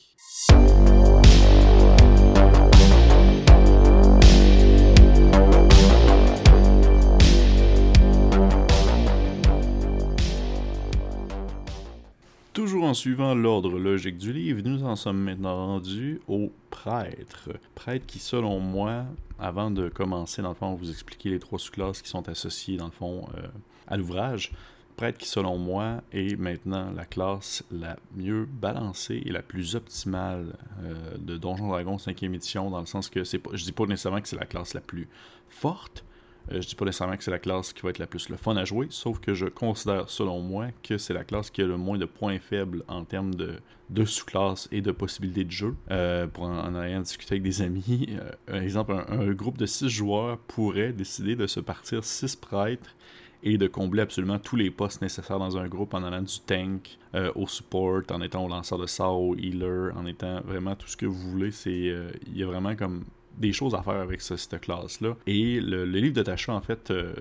Toujours 12.53 12.85
en 12.85 12.95
suivant 12.95 13.35
l'ordre 13.35 13.77
logique 13.77 14.17
du 14.17 14.33
livre, 14.33 14.61
nous 14.65 14.83
en 14.83 14.95
sommes 14.95 15.21
maintenant 15.21 15.55
rendus 15.67 16.19
au 16.27 16.51
prêtre. 16.71 17.51
Prêtre 17.75 18.07
qui, 18.07 18.17
selon 18.17 18.59
moi, 18.59 19.05
avant 19.39 19.69
de 19.69 19.87
commencer, 19.87 20.41
dans 20.41 20.49
le 20.49 20.55
fond, 20.55 20.73
vous 20.73 20.89
expliquer 20.89 21.29
les 21.29 21.37
trois 21.37 21.59
sous-classes 21.59 22.01
qui 22.01 22.09
sont 22.09 22.27
associées, 22.27 22.77
dans 22.77 22.85
le 22.85 22.91
fond, 22.91 23.27
euh, 23.37 23.47
à 23.87 23.97
l'ouvrage, 23.97 24.51
prêtre 24.97 25.19
qui, 25.19 25.27
selon 25.27 25.59
moi, 25.59 26.01
est 26.11 26.39
maintenant 26.39 26.91
la 26.91 27.05
classe 27.05 27.63
la 27.71 27.97
mieux 28.15 28.47
balancée 28.51 29.21
et 29.23 29.31
la 29.31 29.43
plus 29.43 29.75
optimale 29.75 30.57
euh, 30.81 31.17
de 31.19 31.37
Donjon 31.37 31.67
Dragon 31.67 31.97
5e 31.97 32.33
édition, 32.33 32.71
dans 32.71 32.79
le 32.79 32.87
sens 32.87 33.09
que 33.09 33.23
c'est 33.23 33.37
pas, 33.37 33.51
je 33.53 33.63
dis 33.63 33.71
pas 33.71 33.85
nécessairement 33.85 34.21
que 34.21 34.27
c'est 34.27 34.39
la 34.39 34.47
classe 34.47 34.73
la 34.73 34.81
plus 34.81 35.07
forte, 35.49 36.03
je 36.51 36.67
dis 36.67 36.75
pas 36.75 36.85
nécessairement 36.85 37.15
que 37.15 37.23
c'est 37.23 37.31
la 37.31 37.39
classe 37.39 37.73
qui 37.73 37.81
va 37.81 37.89
être 37.89 37.99
la 37.99 38.07
plus 38.07 38.29
le 38.29 38.37
fun 38.37 38.55
à 38.57 38.65
jouer, 38.65 38.87
sauf 38.89 39.19
que 39.19 39.33
je 39.33 39.45
considère, 39.45 40.09
selon 40.09 40.39
moi, 40.41 40.67
que 40.83 40.97
c'est 40.97 41.13
la 41.13 41.23
classe 41.23 41.49
qui 41.49 41.61
a 41.61 41.65
le 41.65 41.77
moins 41.77 41.97
de 41.97 42.05
points 42.05 42.39
faibles 42.39 42.83
en 42.87 43.05
termes 43.05 43.35
de, 43.35 43.59
de 43.89 44.05
sous-classes 44.05 44.67
et 44.71 44.81
de 44.81 44.91
possibilités 44.91 45.43
de 45.43 45.51
jeu. 45.51 45.75
Euh, 45.91 46.27
pour 46.27 46.45
en, 46.45 46.81
ayant 46.81 47.01
discuté 47.01 47.33
avec 47.33 47.43
des 47.43 47.61
amis, 47.61 48.17
euh, 48.49 48.61
exemple, 48.61 48.93
un, 48.93 49.31
groupe 49.31 49.57
de 49.57 49.65
6 49.65 49.89
joueurs 49.89 50.37
pourrait 50.39 50.93
décider 50.93 51.35
de 51.35 51.47
se 51.47 51.59
partir 51.59 52.03
6 52.03 52.35
prêtres 52.35 52.95
et 53.41 53.57
de 53.57 53.67
combler 53.67 54.01
absolument 54.01 54.37
tous 54.37 54.57
les 54.57 54.69
postes 54.69 55.01
nécessaires 55.01 55.39
dans 55.39 55.57
un 55.57 55.67
groupe 55.67 55.93
en 55.93 56.03
allant 56.03 56.21
du 56.21 56.39
tank 56.45 56.97
au 57.35 57.47
support, 57.47 58.01
en 58.11 58.21
étant 58.21 58.43
au 58.43 58.49
lanceur 58.49 58.77
de 58.77 59.01
au 59.01 59.33
healer, 59.37 59.95
en 59.95 60.05
étant 60.05 60.41
vraiment 60.41 60.75
tout 60.75 60.89
ce 60.89 60.97
que 60.97 61.05
vous 61.05 61.31
voulez. 61.31 61.51
Il 61.65 62.11
y 62.35 62.43
a 62.43 62.45
vraiment 62.45 62.75
comme 62.75 63.05
des 63.39 63.53
choses 63.53 63.73
à 63.73 63.81
faire 63.81 63.95
avec 63.95 64.21
cette 64.21 64.59
classe-là. 64.59 65.15
Et 65.25 65.59
le, 65.61 65.85
livre 65.85 66.13
de 66.13 66.21
Tasha, 66.21 66.53
en 66.53 66.61
fait, 66.61 66.91
euh, 66.91 67.13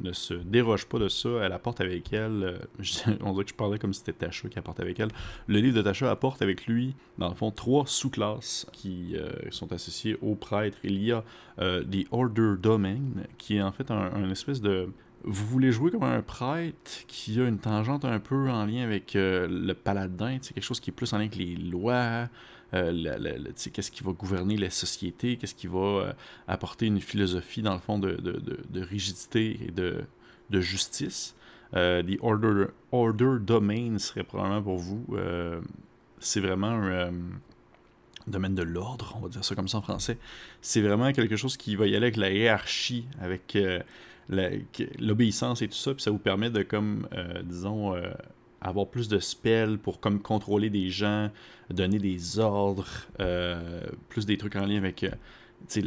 ne, 0.00 0.12
se 0.12 0.34
déroge 0.34 0.86
pas 0.86 0.98
de 0.98 1.08
ça. 1.08 1.28
Elle 1.42 1.52
apporte 1.52 1.80
avec 1.80 2.12
elle, 2.12 2.58
euh, 2.78 3.18
on 3.22 3.32
dirait 3.32 3.44
que 3.44 3.50
je 3.50 3.54
parlais 3.54 3.78
comme 3.78 3.92
si 3.92 4.00
c'était 4.00 4.26
Tasha 4.26 4.48
qui 4.48 4.58
apporte 4.58 4.80
avec 4.80 5.00
elle. 5.00 5.08
Le 5.46 5.58
livre 5.60 5.76
de 5.76 5.82
Tasha 5.82 6.10
apporte 6.10 6.42
avec 6.42 6.66
lui, 6.66 6.94
dans 7.16 7.28
le 7.28 7.34
fond, 7.34 7.50
trois 7.50 7.84
sous-classes 7.86 8.66
qui 8.72 9.16
euh, 9.16 9.30
sont 9.50 9.72
associées 9.72 10.18
au 10.20 10.34
prêtre. 10.34 10.76
Il 10.84 11.02
y 11.02 11.12
a 11.12 11.24
The 11.58 12.06
Order 12.12 12.54
Domain, 12.60 13.00
qui 13.36 13.56
est 13.56 13.62
en 13.62 13.72
fait 13.72 13.90
un, 13.90 14.30
espèce 14.30 14.60
de 14.60 14.88
vous 15.24 15.46
voulez 15.46 15.72
jouer 15.72 15.90
comme 15.90 16.04
un 16.04 16.22
prêtre 16.22 17.04
qui 17.08 17.40
a 17.40 17.48
une 17.48 17.58
tangente 17.58 18.04
un 18.04 18.20
peu 18.20 18.48
en 18.48 18.64
lien 18.64 18.84
avec 18.84 19.14
le 19.14 19.72
paladin, 19.72 20.38
quelque 20.38 20.62
chose 20.62 20.78
qui 20.78 20.90
est 20.90 20.92
plus 20.92 21.12
en 21.12 21.16
lien 21.16 21.24
avec 21.24 21.34
les 21.34 21.56
lois, 21.56 22.28
qu'est-ce 22.72 23.90
qui 23.90 24.02
va 24.02 24.12
gouverner 24.12 24.56
la 24.56 24.70
société, 24.70 25.36
qu'est-ce 25.36 25.54
qui 25.54 25.66
va 25.66 25.78
euh, 25.78 26.12
apporter 26.46 26.86
une 26.86 27.00
philosophie, 27.00 27.62
dans 27.62 27.74
le 27.74 27.80
fond, 27.80 27.98
de, 27.98 28.18
rigidité 28.80 29.58
et 29.66 29.70
de, 29.70 30.06
justice? 30.60 31.34
Euh, 31.74 32.02
the 32.02 32.18
order, 32.22 32.66
order 32.92 33.36
Domain 33.40 33.98
serait 33.98 34.24
probablement 34.24 34.62
pour 34.62 34.78
vous. 34.78 35.06
c'est 36.18 36.40
vraiment 36.40 36.72
un 36.72 37.12
domaine 38.26 38.54
de 38.54 38.62
l'ordre, 38.62 39.14
on 39.16 39.20
va 39.20 39.28
dire 39.28 39.44
ça 39.44 39.54
comme 39.54 39.68
ça 39.68 39.78
en 39.78 39.82
français. 39.82 40.18
C'est 40.60 40.82
vraiment 40.82 41.12
quelque 41.12 41.36
chose 41.36 41.56
qui 41.56 41.76
va 41.76 41.86
y 41.86 41.96
aller 41.96 42.06
avec 42.06 42.16
la 42.16 42.30
hiérarchie, 42.30 43.06
avec 43.20 43.56
l'obéissance 44.98 45.62
et 45.62 45.68
tout 45.68 45.76
ça, 45.76 45.94
puis 45.94 46.02
ça 46.02 46.10
vous 46.10 46.18
permet 46.18 46.50
de, 46.50 46.62
comme, 46.62 47.08
disons, 47.44 47.94
avoir 48.60 48.86
plus 48.86 49.08
de 49.08 49.18
spells 49.18 49.78
pour 49.78 50.00
comme 50.00 50.20
contrôler 50.20 50.70
des 50.70 50.90
gens, 50.90 51.30
donner 51.70 51.98
des 51.98 52.38
ordres, 52.38 52.88
euh, 53.20 53.82
plus 54.08 54.26
des 54.26 54.36
trucs 54.36 54.56
en 54.56 54.66
lien 54.66 54.76
avec 54.76 55.04
euh, 55.04 55.82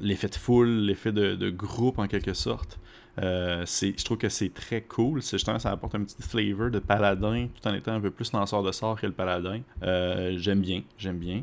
l'effet 0.00 0.28
de 0.28 0.34
foule, 0.34 0.68
l'effet 0.68 1.12
de, 1.12 1.50
groupe 1.50 1.98
en 1.98 2.06
quelque 2.06 2.34
sorte. 2.34 2.78
Euh, 3.20 3.64
je 3.66 4.04
trouve 4.04 4.18
que 4.18 4.28
c'est 4.28 4.52
très 4.52 4.82
cool. 4.82 5.22
Justement, 5.22 5.58
ça 5.58 5.70
apporte 5.70 5.94
un 5.94 6.04
petit 6.04 6.16
flavor 6.22 6.70
de 6.70 6.78
paladin 6.78 7.48
tout 7.54 7.68
en 7.68 7.74
étant 7.74 7.92
un 7.92 8.00
peu 8.00 8.10
plus 8.10 8.32
lanceur 8.32 8.62
de 8.62 8.72
sort 8.72 9.00
que 9.00 9.06
le 9.06 9.12
paladin. 9.12 9.60
j'aime 9.82 10.60
bien, 10.60 10.82
j'aime 10.98 11.18
bien. 11.18 11.42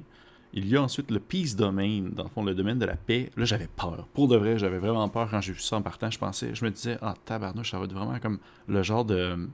Il 0.51 0.67
y 0.67 0.75
a 0.75 0.81
ensuite 0.81 1.11
le 1.11 1.19
Peace 1.19 1.55
Domain, 1.55 2.09
dans 2.11 2.23
le 2.23 2.29
fond, 2.29 2.43
le 2.43 2.55
domaine 2.55 2.79
de 2.79 2.85
la 2.85 2.95
paix. 2.95 3.29
Là, 3.37 3.45
j'avais 3.45 3.67
peur. 3.67 4.07
Pour 4.13 4.27
de 4.27 4.35
vrai, 4.35 4.57
j'avais 4.57 4.79
vraiment 4.79 5.07
peur 5.07 5.29
quand 5.29 5.41
j'ai 5.41 5.53
vu 5.53 5.59
ça 5.59 5.75
en 5.75 5.83
partant. 5.83 6.09
Je 6.09 6.17
pensais, 6.17 6.55
je 6.55 6.65
me 6.65 6.71
disais, 6.71 6.97
ah, 7.03 7.13
tabarnouche, 7.23 7.69
ça 7.69 7.77
va 7.77 7.85
être 7.85 7.93
vraiment 7.93 8.19
comme 8.19 8.39
le 8.67 8.81
genre 8.81 9.05
de 9.05 9.47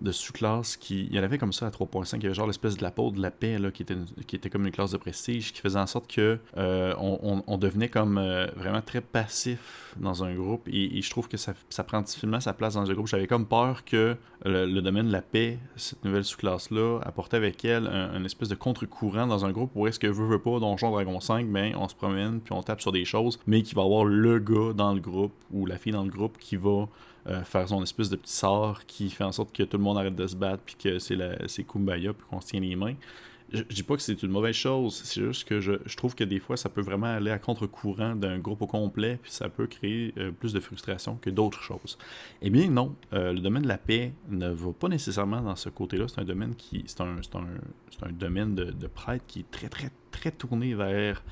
de 0.00 0.12
sous-classes 0.12 0.76
qui. 0.76 1.06
Il 1.06 1.14
y 1.14 1.20
en 1.20 1.22
avait 1.22 1.38
comme 1.38 1.52
ça 1.52 1.66
à 1.66 1.70
3.5. 1.70 2.16
Il 2.16 2.22
y 2.22 2.26
avait 2.26 2.34
genre 2.34 2.46
l'espèce 2.46 2.76
de 2.76 2.82
la 2.82 2.90
peau 2.90 3.10
de 3.10 3.20
la 3.20 3.30
paix 3.30 3.58
là, 3.58 3.70
qui, 3.70 3.82
était 3.82 3.96
qui 4.26 4.36
était 4.36 4.50
comme 4.50 4.66
une 4.66 4.72
classe 4.72 4.92
de 4.92 4.96
prestige 4.96 5.52
qui 5.52 5.60
faisait 5.60 5.78
en 5.78 5.86
sorte 5.86 6.12
que 6.12 6.38
euh, 6.56 6.94
on, 6.98 7.58
devenait 7.58 7.88
comme 7.88 8.18
euh, 8.18 8.46
vraiment 8.56 8.82
très 8.82 9.00
passif 9.00 9.94
dans 9.98 10.22
un 10.22 10.34
groupe. 10.34 10.68
Et, 10.68 11.02
je 11.02 11.10
trouve 11.10 11.28
que 11.28 11.36
ça, 11.36 11.54
ça 11.70 11.84
prend 11.84 12.00
difficilement 12.00 12.40
sa 12.40 12.52
place 12.52 12.74
dans 12.74 12.88
un 12.88 12.94
groupe. 12.94 13.08
J'avais 13.08 13.26
comme 13.26 13.46
peur 13.46 13.84
que 13.84 14.16
le, 14.44 14.80
domaine 14.80 15.08
de 15.08 15.12
la 15.12 15.22
paix, 15.22 15.58
cette 15.76 16.04
nouvelle 16.04 16.24
sous-classe-là, 16.24 17.00
apportait 17.04 17.36
avec 17.36 17.64
elle 17.64 17.86
un, 17.86 18.24
espèce 18.24 18.48
de 18.48 18.54
contre-courant 18.54 19.26
dans 19.26 19.44
un 19.44 19.50
groupe 19.50 19.70
où 19.74 19.86
est-ce 19.86 19.98
que 19.98 20.06
veut, 20.06 20.26
veut 20.26 20.40
pas, 20.40 20.60
Donjon 20.60 20.90
Dragon 20.90 21.20
5, 21.20 21.46
mais 21.46 21.72
ben, 21.72 21.78
on 21.80 21.88
se 21.88 21.94
promène 21.94 22.40
puis 22.40 22.52
on 22.52 22.62
tape 22.62 22.80
sur 22.80 22.92
des 22.92 23.04
choses, 23.04 23.38
mais 23.46 23.62
qui 23.62 23.74
va 23.74 23.82
avoir 23.82 24.04
le 24.04 24.38
gars 24.38 24.72
dans 24.74 24.92
le 24.92 25.00
groupe 25.00 25.32
ou 25.50 25.66
la 25.66 25.78
fille 25.78 25.92
dans 25.92 26.04
le 26.04 26.10
groupe 26.10 26.38
qui 26.38 26.56
va 26.56 26.86
euh, 27.28 27.44
faire 27.44 27.68
son 27.68 27.82
espèce 27.82 28.08
de 28.08 28.16
petit 28.16 28.32
sort 28.32 28.86
qui 28.86 29.10
fait 29.10 29.24
en 29.24 29.32
sorte 29.32 29.54
que 29.54 29.62
tout 29.62 29.76
le 29.76 29.82
monde 29.82 29.98
arrête 29.98 30.16
de 30.16 30.26
se 30.26 30.36
battre 30.36 30.62
puis 30.64 30.76
que 30.76 30.98
c'est, 30.98 31.18
c'est 31.46 31.64
Kumbaya 31.64 32.12
puis 32.14 32.24
qu'on 32.30 32.40
se 32.40 32.48
tient 32.48 32.60
les 32.60 32.74
mains. 32.74 32.94
Je, 33.52 33.62
dis 33.62 33.82
pas 33.82 33.96
que 33.96 34.02
c'est 34.02 34.22
une 34.22 34.30
mauvaise 34.30 34.54
chose, 34.54 35.00
c'est 35.04 35.22
juste 35.22 35.44
que 35.44 35.58
je, 35.60 35.72
trouve 35.96 36.14
que 36.14 36.24
des 36.24 36.38
fois 36.38 36.56
ça 36.56 36.68
peut 36.68 36.82
vraiment 36.82 37.06
aller 37.06 37.30
à 37.30 37.38
contre-courant 37.38 38.14
d'un 38.14 38.38
groupe 38.38 38.62
au 38.62 38.66
complet 38.66 39.18
puis 39.22 39.30
ça 39.30 39.48
peut 39.48 39.66
créer 39.66 40.12
euh, 40.18 40.30
plus 40.30 40.52
de 40.52 40.60
frustration 40.60 41.16
que 41.16 41.30
d'autres 41.30 41.62
choses. 41.62 41.98
Eh 42.42 42.50
bien 42.50 42.68
non, 42.68 42.94
euh, 43.12 43.32
le 43.32 43.40
domaine 43.40 43.62
de 43.62 43.68
la 43.68 43.78
paix 43.78 44.12
ne 44.28 44.48
va 44.48 44.72
pas 44.72 44.88
nécessairement 44.88 45.40
dans 45.40 45.56
ce 45.56 45.70
côté-là, 45.70 46.08
c'est 46.08 46.20
un 46.20 46.24
domaine 46.24 46.54
qui 46.54 46.84
c'est 46.86 47.00
un, 47.00 47.16
c'est 47.22 47.36
un, 47.36 47.46
c'est 47.90 48.06
un 48.06 48.12
domaine 48.12 48.54
de, 48.54 48.64
de, 48.64 48.86
prêtre 48.86 49.24
qui 49.26 49.40
est 49.40 49.50
très 49.50 49.68
très 49.68 49.90
très 50.10 50.30
tourné 50.30 50.74
vers 50.74 51.22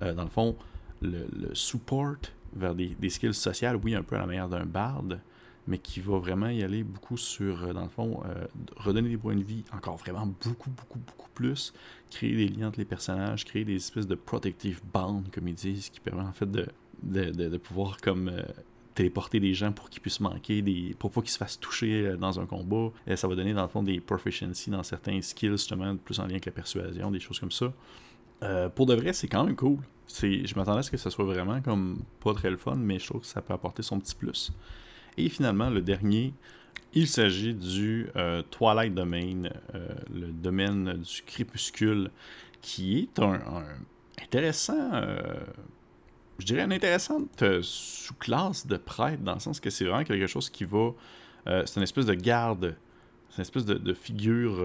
dans 0.00 0.24
le 0.24 0.30
fond 0.30 0.56
le, 1.00 1.26
le 1.32 1.54
support 1.54 2.16
vers 2.56 2.74
des, 2.74 2.88
des, 2.88 3.10
skills 3.10 3.34
sociales, 3.34 3.76
oui 3.82 3.94
un 3.94 4.02
peu 4.02 4.16
à 4.16 4.20
la 4.20 4.26
manière 4.26 4.48
d'un 4.48 4.66
barde, 4.66 5.20
mais 5.66 5.78
qui 5.78 6.00
va 6.00 6.18
vraiment 6.18 6.48
y 6.48 6.62
aller 6.62 6.82
beaucoup 6.82 7.16
sur, 7.16 7.64
euh, 7.64 7.72
dans 7.72 7.84
le 7.84 7.88
fond, 7.88 8.22
euh, 8.26 8.46
redonner 8.76 9.08
des 9.08 9.16
points 9.16 9.36
de 9.36 9.42
vie, 9.42 9.64
encore 9.72 9.96
vraiment 9.96 10.26
beaucoup, 10.26 10.70
beaucoup, 10.70 10.98
beaucoup 10.98 11.30
plus, 11.34 11.72
créer 12.10 12.34
des 12.34 12.48
liens 12.48 12.68
entre 12.68 12.78
les 12.78 12.84
personnages, 12.84 13.44
créer 13.44 13.64
des 13.64 13.76
espèces 13.76 14.06
de 14.06 14.14
protective 14.14 14.80
bonds, 14.92 15.24
comme 15.32 15.48
ils 15.48 15.54
disent, 15.54 15.88
qui 15.88 16.00
permet 16.00 16.22
en 16.22 16.32
fait 16.32 16.50
de, 16.50 16.66
de, 17.02 17.30
de, 17.30 17.56
pouvoir 17.56 17.96
comme 17.98 18.28
euh, 18.28 18.42
téléporter 18.94 19.40
des 19.40 19.54
gens 19.54 19.72
pour 19.72 19.88
qu'ils 19.88 20.02
puissent 20.02 20.20
manquer, 20.20 20.60
des, 20.60 20.94
pour 20.98 21.10
pas 21.10 21.22
qu'ils 21.22 21.30
se 21.30 21.38
fassent 21.38 21.58
toucher 21.58 22.14
dans 22.18 22.38
un 22.38 22.46
combat. 22.46 22.90
Et 23.06 23.16
ça 23.16 23.26
va 23.26 23.34
donner 23.34 23.54
dans 23.54 23.62
le 23.62 23.68
fond 23.68 23.82
des 23.82 24.00
proficiency 24.00 24.70
dans 24.70 24.82
certains 24.82 25.20
skills, 25.22 25.52
justement, 25.52 25.96
plus 25.96 26.20
en 26.20 26.24
lien 26.24 26.32
avec 26.32 26.46
la 26.46 26.52
persuasion, 26.52 27.10
des 27.10 27.20
choses 27.20 27.40
comme 27.40 27.50
ça. 27.50 27.72
pour 28.74 28.86
de 28.86 28.94
vrai, 28.94 29.14
c'est 29.14 29.28
quand 29.28 29.44
même 29.44 29.56
cool. 29.56 29.78
Je 30.06 30.54
m'attendais 30.54 30.80
à 30.80 30.82
ce 30.82 30.90
que 30.90 30.98
ça 30.98 31.10
soit 31.10 31.24
vraiment 31.24 31.60
comme 31.62 32.02
pas 32.20 32.34
très 32.34 32.50
le 32.50 32.58
fun, 32.58 32.76
mais 32.76 32.98
je 32.98 33.06
trouve 33.06 33.22
que 33.22 33.26
ça 33.26 33.40
peut 33.40 33.54
apporter 33.54 33.82
son 33.82 33.98
petit 33.98 34.14
plus. 34.14 34.52
Et 35.16 35.28
finalement, 35.28 35.70
le 35.70 35.80
dernier, 35.80 36.34
il 36.94 37.08
s'agit 37.08 37.54
du 37.54 38.08
euh, 38.16 38.42
Twilight 38.50 38.94
Domain, 38.94 39.42
euh, 39.74 39.88
le 40.12 40.28
domaine 40.28 40.94
du 40.94 41.22
crépuscule, 41.22 42.10
qui 42.62 42.98
est 43.00 43.18
un, 43.18 43.40
intéressant, 44.22 44.92
euh, 44.94 45.18
je 46.38 46.46
dirais 46.46 46.62
une 46.62 46.72
intéressante 46.72 47.44
sous-classe 47.62 48.66
de 48.66 48.76
prêtre, 48.76 49.22
dans 49.22 49.34
le 49.34 49.40
sens 49.40 49.60
que 49.60 49.70
c'est 49.70 49.84
vraiment 49.84 50.04
quelque 50.04 50.26
chose 50.26 50.50
qui 50.50 50.64
va. 50.64 50.90
c'est 51.46 51.76
une 51.76 51.82
espèce 51.82 52.06
de 52.06 52.14
garde, 52.14 52.76
c'est 53.30 53.38
une 53.38 53.42
espèce 53.42 53.64
de, 53.64 53.94
figure 53.94 54.64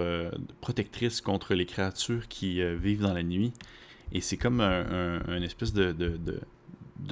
protectrice 0.62 1.22
contre 1.22 1.54
les 1.54 1.66
créatures 1.66 2.28
qui 2.28 2.64
vivent 2.76 3.02
dans 3.02 3.14
la 3.14 3.24
nuit. 3.24 3.54
Et 4.12 4.22
c'est 4.22 4.38
comme 4.38 4.62
un, 4.62 5.42
espèce 5.42 5.74
de 5.74 5.92
de 5.92 6.40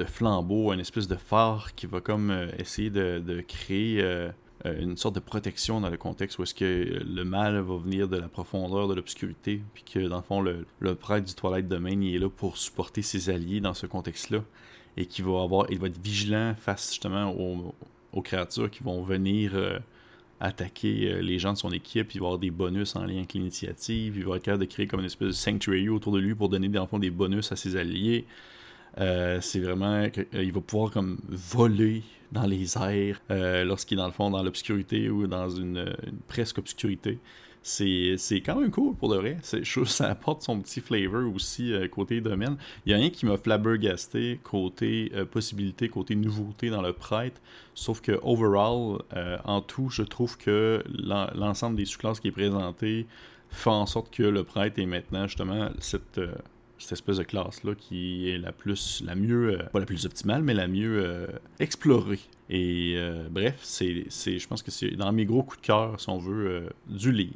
flambeau, 0.06 0.73
une 0.73 0.80
espèce 0.80 1.08
de 1.08 1.15
phare 1.15 1.73
qui 1.76 1.86
va 1.86 2.02
comme 2.02 2.32
euh, 2.32 2.47
essayer 2.58 2.89
de, 2.89 3.41
créer 3.47 4.02
euh, 4.02 4.30
euh, 4.65 4.82
une 4.82 4.97
sorte 4.97 5.15
de 5.15 5.19
protection 5.19 5.82
dans 5.82 5.89
le 5.89 5.97
contexte 5.97 6.39
où 6.39 6.43
est-ce 6.43 6.54
que 6.54 7.04
le 7.04 7.23
mal 7.23 7.60
va 7.60 7.78
venir 7.78 8.08
de 8.08 8.17
la 8.17 8.28
profondeur 8.28 8.88
de 8.88 8.93
l'obscurité, 8.93 9.62
puis 9.73 9.84
que 9.84 10.08
dans 10.08 10.17
le 10.17 10.23
fond 10.23 10.41
le, 10.41 10.95
prêtre 10.95 11.26
du 11.26 11.34
Twilight 11.34 11.67
Domain 11.67 12.02
il 12.02 12.15
est 12.15 12.19
là 12.19 12.30
pour 12.30 12.58
supporter 12.58 13.02
ses 13.02 13.30
alliés 13.30 13.60
dans 13.60 13.73
ce 13.73 13.86
contexte-là 13.86 14.43
et 14.97 15.06
qui 15.06 15.21
va 15.21 15.43
avoir, 15.43 15.67
il 15.69 15.80
va 15.80 15.88
être 15.88 16.02
vigilant 16.02 16.56
face 16.58 16.89
justement 16.89 17.32
aux, 17.32 17.73
créatures 18.23 18.71
qui 18.71 18.82
vont 18.82 19.04
venir 19.04 19.54
attaquer 20.39 21.21
les 21.21 21.38
gens 21.38 21.54
de 21.54 21.58
son 21.60 21.71
équipe, 21.71 22.15
il 22.15 22.19
va 22.19 22.26
avoir 22.26 22.39
des 22.39 22.50
bonus 22.50 22.95
en 22.95 23.06
lien 23.06 23.17
avec 23.17 23.34
l'initiative, 23.34 24.17
il 24.17 24.26
va 24.26 24.38
être 24.38 24.43
capable 24.43 24.65
de 24.65 24.69
créer 24.69 24.88
comme 24.88 25.02
une 25.02 25.06
espèce 25.06 25.28
de 25.28 25.34
sanctuary 25.34 25.88
autour 25.88 26.13
de 26.13 26.19
lui 26.19 26.34
pour 26.34 26.50
donner 26.50 26.67
dans 26.67 26.82
le 26.82 26.88
fond 26.88 26.97
des 26.97 27.12
bonus 27.12 27.52
à 27.52 27.56
ses 27.56 27.76
alliés. 27.76 28.26
Euh, 28.99 29.39
c'est 29.41 29.60
vraiment 29.60 30.10
qu'il 30.10 30.25
euh, 30.33 30.51
va 30.51 30.62
pouvoir 30.62 30.91
comme 30.91 31.19
voler 31.27 32.03
dans 32.31 32.45
les 32.45 32.77
airs 32.77 33.21
euh, 33.29 33.63
lorsqu'il 33.63 33.97
est 33.97 34.01
dans 34.01 34.07
le 34.07 34.13
fond 34.13 34.29
dans 34.29 34.43
l'obscurité 34.43 35.10
ou 35.10 35.27
dans 35.27 35.49
une, 35.49 35.95
presque 36.27 36.57
obscurité. 36.57 37.19
C'est, 37.62 38.15
quand 38.45 38.55
même 38.55 38.71
cool 38.71 38.95
pour 38.95 39.10
de 39.10 39.17
vrai. 39.17 39.38
C'est, 39.41 39.65
ça 39.86 40.10
apporte 40.10 40.41
son 40.41 40.60
petit 40.62 40.79
flavor 40.79 41.33
aussi 41.36 41.73
côté 41.91 42.21
domaine. 42.21 42.55
Il 42.86 42.91
y 42.91 42.95
a 42.95 42.97
rien 42.97 43.10
qui 43.10 43.25
m'a 43.25 43.36
flabbergasté 43.36 44.39
côté 44.41 45.12
possibilité, 45.31 45.89
côté 45.89 46.15
nouveauté 46.15 46.69
dans 46.69 46.81
le 46.81 46.93
prêtre. 46.93 47.41
Sauf 47.73 47.99
que 47.99 48.17
overall, 48.21 48.99
en 49.43 49.60
tout, 49.60 49.89
je 49.89 50.03
trouve 50.03 50.38
que 50.38 50.81
l'ensemble 51.36 51.75
des 51.75 51.83
sous-classes 51.83 52.21
qui 52.21 52.29
est 52.29 52.31
présenté 52.31 53.05
fait 53.49 53.69
en 53.69 53.86
sorte 53.86 54.13
que 54.13 54.23
le 54.23 54.45
prêtre 54.45 54.79
est 54.79 54.86
maintenant 54.86 55.27
justement 55.27 55.69
cette 55.79 56.21
cette 56.79 56.93
espèce 56.93 57.17
de 57.17 57.23
classe-là 57.23 57.75
qui 57.75 58.29
est 58.29 58.37
la 58.37 58.51
plus, 58.51 59.01
la 59.05 59.15
mieux, 59.15 59.59
euh, 59.59 59.63
pas 59.71 59.79
la 59.79 59.85
plus 59.85 60.05
optimale, 60.05 60.43
mais 60.43 60.53
la 60.53 60.67
mieux 60.67 61.03
euh, 61.03 61.27
explorée. 61.59 62.19
Et 62.49 62.93
euh, 62.95 63.27
bref, 63.29 63.59
c'est, 63.61 64.05
je 64.09 64.47
pense 64.47 64.61
que 64.61 64.71
c'est 64.71 64.91
dans 64.91 65.11
mes 65.11 65.25
gros 65.25 65.43
coups 65.43 65.61
de 65.61 65.67
cœur, 65.67 65.99
si 65.99 66.09
on 66.09 66.17
veut, 66.17 66.69
du 66.87 67.11
livre. 67.11 67.33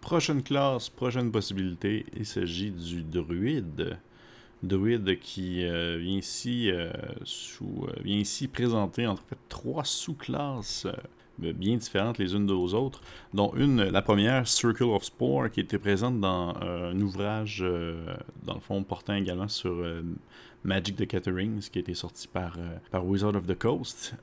Prochaine 0.00 0.42
classe, 0.42 0.88
prochaine 0.88 1.30
possibilité, 1.30 2.06
il 2.16 2.24
s'agit 2.24 2.70
du 2.70 3.02
druide 3.02 3.98
druide 4.62 5.18
qui 5.20 5.64
euh, 5.64 5.98
vient 5.98 6.18
ici 6.18 6.70
euh, 6.70 6.90
euh, 6.92 7.86
vient 8.02 8.18
ici 8.18 8.48
présenter 8.48 9.06
en 9.06 9.16
fait 9.16 9.38
trois 9.48 9.84
sous-classes 9.84 10.86
bien 11.38 11.76
différentes 11.76 12.18
les 12.18 12.34
unes 12.34 12.50
aux 12.50 12.74
autres, 12.74 13.00
dont 13.32 13.52
une, 13.54 13.84
la 13.84 14.02
première, 14.02 14.48
Circle 14.48 14.82
of 14.82 15.04
Spore, 15.04 15.50
qui 15.52 15.60
était 15.60 15.78
présente 15.78 16.18
dans 16.18 16.56
un 16.56 16.98
ouvrage, 16.98 17.64
dans 18.42 18.54
le 18.54 18.60
fond, 18.60 18.82
portant 18.82 19.14
également 19.14 19.46
sur 19.46 19.80
Magic 20.64 20.96
the 20.96 21.08
Gathering, 21.08 21.60
qui 21.60 21.78
a 21.78 21.80
été 21.82 21.94
sorti 21.94 22.26
par, 22.26 22.58
par 22.90 23.06
Wizard 23.06 23.36
of 23.36 23.46
the 23.46 23.56
Coast. 23.56 24.16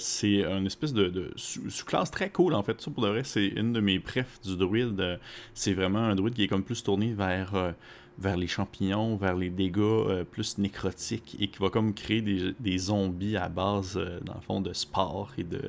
c'est 0.00 0.42
une 0.42 0.66
espèce 0.66 0.92
de, 0.92 1.30
sous-classe 1.36 2.10
très 2.10 2.30
cool, 2.30 2.52
en 2.54 2.64
fait. 2.64 2.80
Ça, 2.80 2.90
pour 2.90 3.04
de 3.04 3.10
vrai, 3.10 3.22
c'est 3.22 3.46
une 3.46 3.72
de 3.72 3.78
mes 3.78 4.00
prefs 4.00 4.40
du 4.40 4.56
druide. 4.56 5.20
c'est 5.54 5.72
vraiment 5.72 6.00
un 6.00 6.16
druide 6.16 6.34
qui 6.34 6.42
est 6.42 6.48
comme 6.48 6.64
plus 6.64 6.82
tourné 6.82 7.14
vers 7.14 7.74
vers 8.18 8.36
les 8.36 8.46
champignons, 8.46 9.16
vers 9.16 9.36
les 9.36 9.50
dégâts 9.50 9.80
euh, 9.80 10.24
plus 10.24 10.58
nécrotiques 10.58 11.36
et 11.38 11.48
qui 11.48 11.58
va 11.58 11.68
comme 11.68 11.92
créer 11.94 12.22
des, 12.22 12.78
zombies 12.78 13.36
à 13.36 13.48
base, 13.48 13.96
euh, 13.96 14.20
dans 14.20 14.34
le 14.34 14.40
fond, 14.40 14.60
de 14.60 14.72
sport 14.72 15.32
et 15.36 15.44
de, 15.44 15.60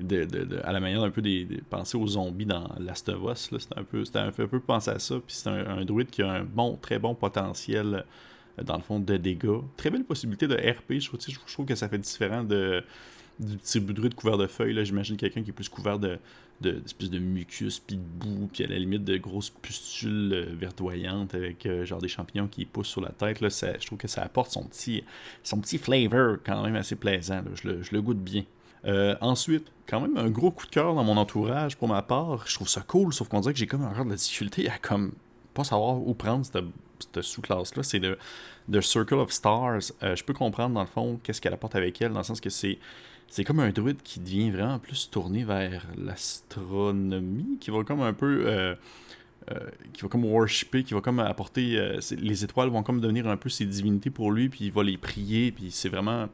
de, 0.00 0.60
à 0.64 0.72
la 0.72 0.80
manière 0.80 1.02
un 1.02 1.10
peu 1.10 1.22
des, 1.22 1.46
penser 1.70 1.96
aux 1.96 2.06
zombies 2.06 2.46
dans 2.46 2.68
Last 2.78 3.08
of 3.08 3.22
Us. 3.30 3.50
C'était 3.58 3.78
un 3.78 3.84
peu, 3.84 4.04
un, 4.14 4.30
peu 4.30 4.60
penser 4.60 4.90
à 4.90 4.98
ça. 4.98 5.14
Puis 5.14 5.36
c'est 5.36 5.48
un, 5.48 5.84
druide 5.84 6.10
qui 6.10 6.22
a 6.22 6.30
un 6.30 6.44
bon, 6.44 6.76
très 6.76 6.98
bon 6.98 7.14
potentiel 7.14 8.04
euh, 8.58 8.62
dans 8.62 8.76
le 8.76 8.82
fond 8.82 8.98
de 8.98 9.16
dégâts. 9.16 9.60
Très 9.76 9.90
belle 9.90 10.04
possibilité 10.04 10.48
de 10.48 10.54
RP. 10.54 10.98
Je 10.98 11.52
trouve 11.52 11.66
que 11.66 11.74
ça 11.74 11.88
fait 11.88 11.98
différent 11.98 12.42
de 12.42 12.82
du 13.38 13.56
petit 13.56 13.80
druide 13.80 14.14
couvert 14.14 14.38
de 14.38 14.46
feuilles. 14.46 14.84
J'imagine 14.84 15.16
quelqu'un 15.16 15.42
qui 15.42 15.50
est 15.50 15.52
plus 15.52 15.68
couvert 15.68 15.98
de, 15.98 16.18
de, 16.60 16.82
de 17.00 17.18
mucus, 17.18 17.80
puis 17.80 17.96
de 17.96 18.02
boue, 18.02 18.48
puis 18.52 18.64
à 18.64 18.66
la 18.66 18.78
limite 18.78 19.04
de 19.04 19.16
grosses 19.16 19.50
pustules 19.50 20.32
euh, 20.32 20.54
verdoyantes 20.54 21.34
avec 21.34 21.66
euh, 21.66 21.84
genre 21.84 22.00
des 22.00 22.08
champignons 22.08 22.48
qui 22.48 22.64
poussent 22.64 22.88
sur 22.88 23.00
la 23.00 23.10
tête. 23.10 23.40
Là, 23.40 23.48
je 23.48 23.86
trouve 23.86 23.98
que 23.98 24.08
ça 24.08 24.22
apporte 24.22 24.50
son 24.50 24.64
petit, 24.64 25.04
son 25.42 25.60
petit 25.60 25.78
flavor 25.78 26.38
quand 26.44 26.62
même 26.62 26.76
assez 26.76 26.96
plaisant. 26.96 27.42
Je, 27.54 27.68
le, 27.92 28.02
goûte 28.02 28.18
bien. 28.18 28.44
Euh, 28.86 29.16
ensuite, 29.20 29.70
quand 29.86 30.00
même 30.00 30.16
un 30.16 30.30
gros 30.30 30.50
coup 30.50 30.66
de 30.66 30.70
cœur 30.70 30.94
dans 30.94 31.04
mon 31.04 31.16
entourage 31.16 31.76
pour 31.76 31.88
ma 31.88 32.02
part. 32.02 32.46
Je 32.46 32.54
trouve 32.54 32.68
ça 32.68 32.82
cool, 32.82 33.12
sauf 33.12 33.28
qu'on 33.28 33.40
dirait 33.40 33.52
que 33.52 33.58
j'ai 33.58 33.66
comme 33.66 33.84
encore 33.84 34.04
de 34.04 34.10
la 34.10 34.16
difficulté 34.16 34.68
à 34.68 34.78
comme 34.78 35.12
pas 35.52 35.64
savoir 35.64 35.96
où 35.96 36.14
prendre 36.14 36.44
cette, 36.44 37.20
sous-classe-là. 37.20 37.82
C'est 37.82 38.00
de, 38.00 38.16
de 38.68 38.80
Circle 38.80 39.14
of 39.14 39.30
Stars. 39.30 39.92
je 40.02 40.22
peux 40.22 40.34
comprendre 40.34 40.74
dans 40.74 40.82
le 40.82 40.86
fond 40.86 41.18
qu'est-ce 41.22 41.40
qu'elle 41.40 41.54
apporte 41.54 41.74
avec 41.74 42.00
elle, 42.00 42.12
dans 42.12 42.18
le 42.18 42.24
sens 42.24 42.40
que 42.40 42.50
c'est 42.50 42.78
c'est 43.28 43.44
comme 43.44 43.60
un 43.60 43.70
druide 43.70 44.02
qui 44.02 44.20
devient 44.20 44.50
vraiment 44.50 44.78
plus 44.78 45.10
tourné 45.10 45.44
vers 45.44 45.86
l'astronomie, 45.96 47.58
qui 47.60 47.70
va 47.70 47.82
comme 47.84 48.00
un 48.00 48.12
peu. 48.12 48.44
Euh, 48.46 48.74
euh, 49.52 49.60
qui 49.92 50.02
va 50.02 50.08
comme 50.08 50.24
worshipper, 50.24 50.82
qui 50.82 50.94
va 50.94 51.00
comme 51.00 51.20
apporter. 51.20 51.78
Euh, 51.78 52.00
les 52.18 52.44
étoiles 52.44 52.68
vont 52.68 52.82
comme 52.82 53.00
devenir 53.00 53.28
un 53.28 53.36
peu 53.36 53.48
ses 53.48 53.64
divinités 53.64 54.10
pour 54.10 54.32
lui, 54.32 54.48
puis 54.48 54.64
il 54.64 54.72
va 54.72 54.82
les 54.82 54.96
prier, 54.96 55.52
puis 55.52 55.70
c'est 55.70 55.88
vraiment. 55.88 56.28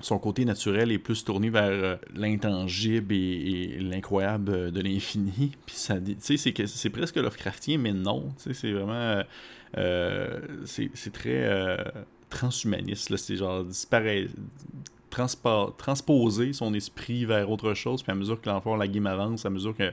son 0.00 0.18
côté 0.18 0.44
naturel 0.44 0.90
est 0.92 0.98
plus 0.98 1.24
tourné 1.24 1.50
vers 1.50 1.98
l'intangible 2.14 3.12
et, 3.12 3.78
l'incroyable 3.80 4.72
de 4.72 4.80
l'infini. 4.80 5.52
Puis 5.66 5.76
ça, 5.76 5.96
c'est, 6.18 6.90
presque 6.90 7.16
Lovecraftien, 7.16 7.78
mais 7.78 7.92
non. 7.92 8.32
C'est 8.36 8.72
vraiment, 8.72 9.22
c'est, 10.64 11.12
très 11.12 11.76
transhumaniste. 12.30 13.16
C'est 13.16 13.36
genre 13.36 13.64
disparaît, 13.64 14.28
transposer 15.14 16.52
son 16.52 16.74
esprit 16.74 17.24
vers 17.24 17.50
autre 17.50 17.74
chose. 17.74 18.02
Puis 18.02 18.12
à 18.12 18.14
mesure 18.14 18.40
que 18.40 18.48
l'enfant, 18.48 18.76
la 18.76 18.88
game 18.88 19.06
avance, 19.06 19.46
à 19.46 19.50
mesure 19.50 19.76
que 19.76 19.92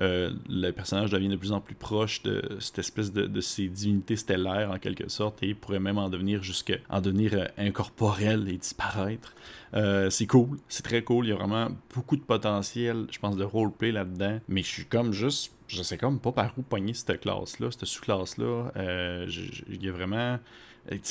euh, 0.00 0.30
le 0.48 0.70
personnage 0.72 1.10
devient 1.10 1.28
de 1.28 1.36
plus 1.36 1.52
en 1.52 1.60
plus 1.60 1.74
proche 1.74 2.22
de 2.22 2.42
cette 2.60 2.78
espèce 2.78 3.12
de, 3.12 3.40
ces 3.40 3.68
divinités 3.68 4.16
stellaires 4.16 4.70
en 4.70 4.78
quelque 4.78 5.08
sorte 5.08 5.42
et 5.42 5.54
pourrait 5.54 5.80
même 5.80 5.98
en 5.98 6.10
devenir 6.10 6.42
jusqu'à 6.42 6.76
en 6.90 7.00
devenir 7.00 7.32
euh, 7.34 7.46
incorporel 7.56 8.48
et 8.48 8.58
disparaître. 8.58 9.34
Euh, 9.74 10.10
c'est 10.10 10.26
cool, 10.26 10.58
c'est 10.68 10.82
très 10.82 11.02
cool, 11.02 11.26
il 11.26 11.28
y 11.30 11.32
a 11.32 11.36
vraiment 11.36 11.68
beaucoup 11.94 12.16
de 12.16 12.22
potentiel, 12.22 13.06
je 13.10 13.18
pense, 13.18 13.36
de 13.36 13.44
roleplay 13.44 13.92
là-dedans, 13.92 14.40
mais 14.48 14.62
je 14.62 14.68
suis 14.68 14.84
comme 14.84 15.12
juste, 15.12 15.52
je 15.66 15.82
sais 15.82 15.96
comme 15.96 16.20
pas 16.20 16.32
par 16.32 16.52
où 16.58 16.62
pogner 16.62 16.92
cette 16.92 17.20
classe-là, 17.20 17.70
cette 17.70 17.86
sous-classe-là. 17.86 18.72
Il 18.76 19.82
y 19.82 19.88
a 19.88 19.92
vraiment 19.92 20.38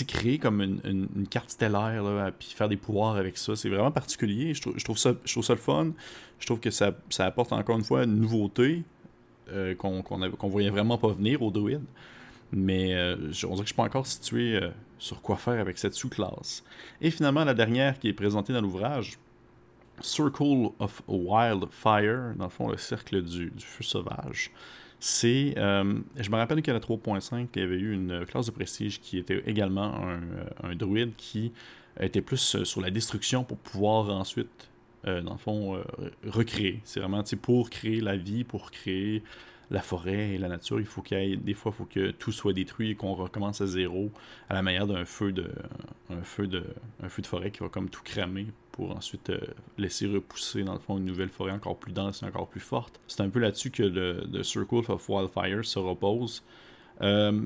créer 0.08 0.38
comme 0.38 0.62
une, 0.62 1.28
carte 1.30 1.50
stellaire, 1.50 2.04
là, 2.04 2.32
puis 2.32 2.54
faire 2.56 2.70
des 2.70 2.78
pouvoirs 2.78 3.16
avec 3.16 3.38
ça, 3.38 3.56
c'est 3.56 3.70
vraiment 3.70 3.92
particulier. 3.92 4.54
Je 4.54 4.62
trouve, 4.84 4.98
ça, 4.98 5.14
je 5.24 5.32
trouve 5.32 5.44
ça 5.44 5.54
le 5.54 5.60
fun. 5.60 5.92
Je 6.40 6.46
trouve 6.46 6.60
que 6.60 6.72
ça, 6.72 6.94
apporte 7.20 7.54
encore 7.54 7.78
une 7.78 7.84
fois 7.84 8.04
une 8.04 8.20
nouveauté 8.20 8.84
euh, 9.52 9.76
qu'on 9.76 10.02
qu'on 10.02 10.48
voyait 10.48 10.70
vraiment 10.70 10.98
pas 10.98 11.10
venir 11.10 11.42
au 11.42 11.52
druide. 11.52 11.84
Mais 12.52 12.94
euh, 12.94 13.16
on 13.16 13.30
dirait 13.30 13.32
que 13.32 13.62
je 13.62 13.66
suis 13.66 13.74
pas 13.74 13.84
encore 13.84 14.08
situé 14.08 14.56
euh, 14.56 14.70
sur 14.98 15.22
quoi 15.22 15.36
faire 15.36 15.60
avec 15.60 15.78
cette 15.78 15.94
sous-classe. 15.94 16.64
Et 17.02 17.12
finalement, 17.12 17.44
la 17.44 17.54
dernière 17.54 18.00
qui 18.00 18.08
est 18.08 18.14
présentée 18.14 18.54
dans 18.54 18.62
l'ouvrage, 18.62 19.18
Circle 20.02 20.70
of 20.80 21.02
Wildfire, 21.08 22.36
dans 22.36 22.46
le 22.46 22.50
fond, 22.50 22.70
le 22.70 22.78
cercle 22.78 23.22
du 23.24 23.52
feu 23.58 23.84
sauvage 23.84 24.52
c'est. 25.00 25.54
Euh, 25.58 26.00
je 26.18 26.30
me 26.30 26.36
rappelle 26.36 26.62
qu'à 26.62 26.74
la 26.74 26.80
3.5, 26.80 27.48
il 27.56 27.62
y 27.62 27.64
avait 27.64 27.76
eu 27.76 27.94
une 27.94 28.26
classe 28.26 28.48
de 28.48 28.52
prestige 28.52 29.00
qui 29.00 29.18
était 29.18 29.44
également 29.46 29.96
un, 29.96 30.22
euh, 30.64 30.76
druide 30.76 31.14
qui 31.18 31.52
était 32.00 32.22
plus 32.22 32.56
euh, 32.56 32.66
sur 32.66 32.82
la 32.82 32.90
destruction 32.90 33.44
pour 33.44 33.58
pouvoir 33.58 34.10
ensuite, 34.10 34.70
dans 35.06 35.34
le 35.34 35.38
fond, 35.38 35.80
recréer. 36.26 36.82
C'est 36.84 37.00
vraiment 37.00 37.22
pour 37.40 37.70
créer 37.70 38.02
la 38.02 38.18
vie, 38.18 38.44
pour 38.44 38.72
créer 38.72 39.22
la 39.72 39.82
forêt 39.82 40.32
et 40.32 40.38
la 40.38 40.48
nature. 40.48 40.80
Il 40.80 40.86
faut 40.86 41.02
qu'il 41.02 41.18
y 41.18 41.34
ait. 41.34 41.38
Des 41.38 41.54
fois, 41.54 41.72
il 41.74 41.78
faut 41.78 41.86
que 41.86 42.12
tout 42.12 42.32
soit 42.32 42.54
détruit 42.54 42.92
et 42.92 42.96
qu'on 42.96 43.14
recommence 43.14 43.62
à 43.62 43.68
zéro, 43.68 44.12
à 44.50 44.54
la 44.54 44.62
manière 44.62 44.88
d'un 44.88 45.06
feu 45.06 45.32
de. 45.32 45.50
Feu 46.24 46.48
de. 46.48 46.64
Feu 47.08 47.22
de 47.22 47.28
forêt 47.28 47.52
qui 47.52 47.60
va 47.60 47.70
comme 47.70 47.90
tout 47.90 48.04
cramer 48.04 48.48
pour 48.76 48.92
ensuite 48.92 49.30
euh, 49.30 49.40
laisser 49.78 50.06
repousser, 50.06 50.64
dans 50.64 50.74
le 50.74 50.80
fond, 50.80 50.98
une 50.98 51.06
nouvelle 51.06 51.30
forêt 51.30 51.54
encore 51.54 51.78
plus 51.78 51.94
dense 51.94 52.24
et 52.24 52.26
encore 52.26 52.50
plus 52.50 52.60
forte. 52.60 53.00
C'est 53.08 53.22
un 53.22 53.30
peu 53.30 53.40
là-dessus 53.40 53.72
que 53.72 53.84
le, 53.84 54.44
Circle 54.44 54.84
of 54.90 55.08
Wildfire 55.08 55.64
se 55.64 55.80
repose. 55.80 56.44
Euh, 57.02 57.40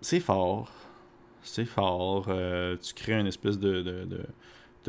c'est 0.00 0.20
fort. 0.20 0.70
C'est 1.42 1.64
fort. 1.64 2.26
Euh, 2.28 2.76
tu 2.76 2.94
crées 2.94 3.18
une 3.18 3.26
espèce 3.26 3.58
de, 3.58 4.06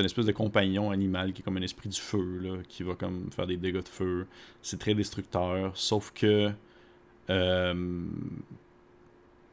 une 0.02 0.06
espèce 0.06 0.26
de 0.26 0.32
compagnon 0.32 0.92
animal 0.92 1.34
qui 1.34 1.42
est 1.42 1.44
comme 1.44 1.58
un 1.58 1.62
esprit 1.62 1.90
du 1.90 2.00
feu, 2.00 2.40
là, 2.42 2.58
qui 2.68 2.84
va 2.84 2.96
comme 2.96 3.32
faire 3.32 3.48
des 3.48 3.58
dégâts 3.58 3.84
de 3.84 3.88
feu. 3.88 4.28
C'est 4.62 4.80
très 4.80 4.94
destructeur, 4.94 5.72
sauf 5.76 6.12
que 6.14 6.52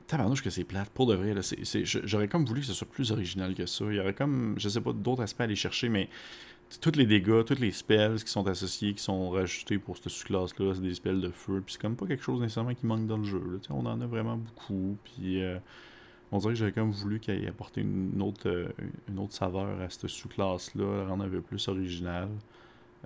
Tabarnouche 0.06 0.42
que 0.42 0.50
c'est 0.50 0.64
plate, 0.64 0.90
pour 0.90 1.06
de 1.06 1.14
vrai. 1.14 1.34
J'aurais 1.84 2.28
comme 2.28 2.44
voulu 2.44 2.60
que 2.60 2.66
ce 2.66 2.74
soit 2.74 2.88
plus 2.88 3.10
original 3.10 3.54
que 3.54 3.66
ça. 3.66 3.84
Il 3.88 3.96
y 3.96 4.00
aurait 4.00 4.14
comme, 4.14 4.54
je 4.58 4.68
sais 4.68 4.80
pas, 4.80 4.92
d'autres 4.92 5.22
aspects 5.22 5.40
à 5.40 5.44
aller 5.44 5.56
chercher, 5.56 5.88
mais 5.88 6.08
tous 6.80 6.96
les 6.96 7.06
dégâts, 7.06 7.44
tous 7.44 7.58
les 7.58 7.70
spells 7.70 8.22
qui 8.22 8.30
sont 8.30 8.46
associés, 8.46 8.94
qui 8.94 9.02
sont 9.02 9.30
rajoutés 9.30 9.78
pour 9.78 9.96
cette 9.96 10.08
sous-classe-là, 10.10 10.74
c'est 10.74 10.82
des 10.82 10.94
spells 10.94 11.20
de 11.20 11.30
feu. 11.30 11.62
Puis 11.64 11.74
c'est 11.74 11.80
comme 11.80 11.96
pas 11.96 12.06
quelque 12.06 12.22
chose 12.22 12.40
nécessairement 12.40 12.74
qui 12.74 12.86
manque 12.86 13.06
dans 13.06 13.16
le 13.16 13.24
jeu. 13.24 13.60
On 13.70 13.86
en 13.86 14.00
a 14.00 14.06
vraiment 14.06 14.36
beaucoup. 14.36 14.96
Puis 15.04 15.42
euh, 15.42 15.58
on 16.34 16.38
dirait 16.38 16.52
que 16.52 16.58
j'aurais 16.58 16.72
comme 16.72 16.90
voulu 16.90 17.20
qu'il 17.20 17.44
ait 17.44 17.48
apporté 17.48 17.80
une 17.80 18.20
autre, 18.20 18.48
euh, 18.48 18.66
une 19.08 19.20
autre 19.20 19.34
saveur 19.34 19.80
à 19.80 19.88
cette 19.88 20.08
sous-classe-là, 20.08 20.96
la 20.96 21.06
rendre 21.06 21.24
un 21.24 21.28
peu 21.28 21.40
plus 21.40 21.68
originale. 21.68 22.28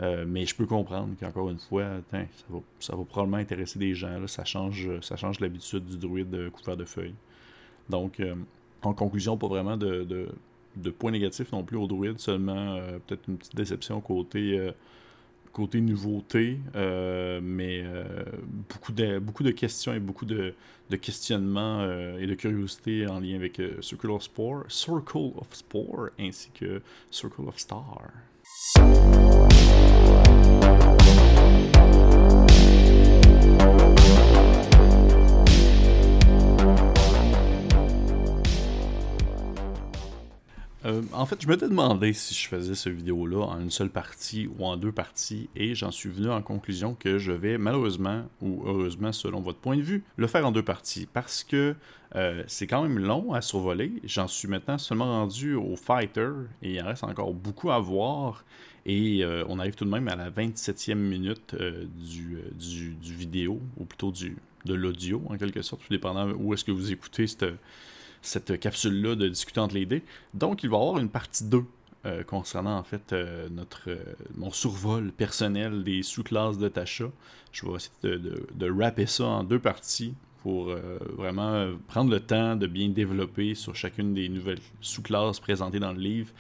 Euh, 0.01 0.25
mais 0.27 0.47
je 0.47 0.55
peux 0.55 0.65
comprendre 0.65 1.15
qu'encore 1.21 1.51
une 1.51 1.59
fois, 1.59 1.85
ça, 2.11 2.19
va, 2.49 2.61
ça 2.81 2.97
va 2.97 3.05
probablement 3.05 3.37
intéresser 3.37 3.79
des 3.79 3.95
gens. 3.95 4.19
Là, 4.19 4.29
ça 4.29 4.47
change, 4.47 4.89
ça 5.03 5.17
change 5.17 5.41
l'habitude 5.41 5.85
du 5.85 5.99
druide 5.99 6.31
de 6.31 6.49
couvert 6.49 6.79
de 6.79 6.87
feuilles. 6.87 7.17
Donc, 7.91 8.19
euh, 8.21 8.35
en 8.81 8.95
conclusion, 8.95 9.37
pas 9.37 9.49
vraiment 9.49 9.77
de, 9.77 10.07
de, 10.77 10.91
points 10.91 11.11
négatifs 11.11 11.53
non 11.53 11.65
plus 11.65 11.77
au 11.77 11.87
druide, 11.87 12.19
seulement 12.19 12.81
peut-être 13.07 13.29
une 13.29 13.37
petite 13.37 13.57
déception 13.57 14.01
côté, 14.01 14.73
côté 15.59 15.81
nouveauté, 15.81 16.59
mais 17.43 17.85
beaucoup, 18.69 18.93
de, 18.93 19.19
beaucoup 19.19 19.43
de 19.43 19.51
questions 19.51 19.93
et 19.93 19.99
beaucoup 19.99 20.25
de, 20.25 20.55
de 20.89 20.97
questionnements 20.97 21.85
et 22.19 22.27
de 22.27 22.35
curiosité 22.35 23.09
en 23.09 23.19
lien 23.19 23.35
avec 23.35 23.61
Circle 23.81 24.11
of 24.11 24.23
Spore, 24.23 24.65
Circle 24.69 25.33
of 25.37 25.49
Spore 25.53 26.11
ainsi 26.19 26.51
que 26.51 26.81
Circle 27.11 27.49
of 27.49 27.59
Star. 27.59 28.13
Euh, 40.89 41.03
en 41.13 41.27
fait, 41.27 41.43
je 41.43 41.49
m'étais 41.49 41.69
demandé 41.69 42.13
si 42.15 42.35
je 42.35 42.49
faisais 42.49 42.75
cette 42.75 42.95
vidéo-là 42.95 43.45
en 43.45 43.61
une 43.61 43.71
seule 43.71 43.91
partie 43.91 44.49
ou 44.59 44.65
en 44.65 44.77
deux 44.77 44.93
parties, 44.93 45.51
et 45.55 45.75
j'en 45.75 45.91
suis 45.91 46.09
venu 46.09 46.31
en 46.31 46.41
conclusion 46.41 46.95
que 46.95 47.19
je 47.19 47.33
vais 47.33 47.59
malheureusement, 47.59 48.25
ou 48.41 48.63
heureusement 48.65 49.13
selon 49.13 49.41
votre 49.41 49.59
point 49.59 49.77
de 49.77 49.83
vue, 49.83 50.03
le 50.17 50.27
faire 50.27 50.47
en 50.47 50.53
deux 50.53 50.63
parties, 50.63 51.07
parce 51.13 51.45
que 51.45 51.75
euh, 52.15 52.43
c'est 52.47 52.67
quand 52.67 52.83
même 52.83 52.99
long 52.99 53.35
à 53.35 53.43
survoler. 53.43 53.93
J'en 54.05 54.29
suis 54.29 54.49
maintenant 54.49 54.79
seulement 54.79 55.21
rendu 55.21 55.55
au 55.55 55.77
Fighter, 55.77 56.31
et 56.63 56.75
il 56.75 56.83
en 56.83 56.87
reste 56.87 57.05
encore 57.05 57.35
beaucoup 57.35 57.71
à 57.71 57.79
voir, 57.79 58.45
et 58.87 59.23
euh, 59.23 59.45
on 59.49 59.59
arrive 59.59 59.75
tout 59.75 59.85
de 59.85 59.91
même 59.91 60.09
à 60.09 60.17
la 60.17 60.31
27e 60.31 60.95
minute 60.95 61.55
du, 61.55 62.39
du, 62.55 62.95
du, 62.95 63.13
vidéo, 63.13 63.61
ou 63.77 63.85
plutôt 63.85 64.11
du, 64.11 64.37
de 64.65 64.73
l'audio 64.73 65.23
en 65.29 65.37
quelque 65.37 65.61
sorte, 65.61 65.83
tout 65.83 65.93
dépendant 65.93 66.31
où 66.31 66.55
est-ce 66.55 66.65
que 66.65 66.73
vous 66.73 66.93
écoutez 66.93 67.27
cette 67.27 67.45
cette 68.23 68.59
capsule-là 68.59 69.15
de 69.15 69.29
discuter 69.29 69.61
entre 69.61 69.75
les 69.75 69.87
dés. 69.87 70.03
Donc, 70.35 70.63
il 70.63 70.71
va 70.71 70.77
y 70.77 70.81
avoir 70.81 70.99
une 70.99 71.09
partie 71.09 71.45
2 71.45 71.65
euh, 72.07 72.23
concernant 72.23 72.79
en 72.79 72.85
fait 72.85 73.13
euh, 73.13 73.49
notre, 73.51 73.91
euh, 73.91 73.99
mon 74.37 74.53
survol 74.53 75.11
personnel 75.11 75.83
des 75.83 76.05
sous-classes 76.05 76.57
de 76.57 76.69
Tasha. 76.69 77.07
Je 77.51 77.67
vais 77.67 77.73
essayer 77.73 77.93
de, 78.05 78.17
de, 78.17 78.47
de 78.55 78.71
rapper 78.71 79.07
ça 79.07 79.25
en 79.25 79.43
deux 79.43 79.59
parties 79.59 80.15
pour 80.43 80.73
vraiment 81.17 81.73
prendre 81.89 82.13
le 82.13 82.21
temps 82.21 82.55
de 82.55 82.69
bien 82.69 82.89
développer 82.89 83.57
sur 83.57 83.75
chacune 83.75 84.15
des 84.15 84.29
nouvelles 84.29 84.61
sous-classes 84.81 85.41
présentées 85.41 85.81
dans 85.81 85.93
le 85.93 85.99
livre 85.99 86.31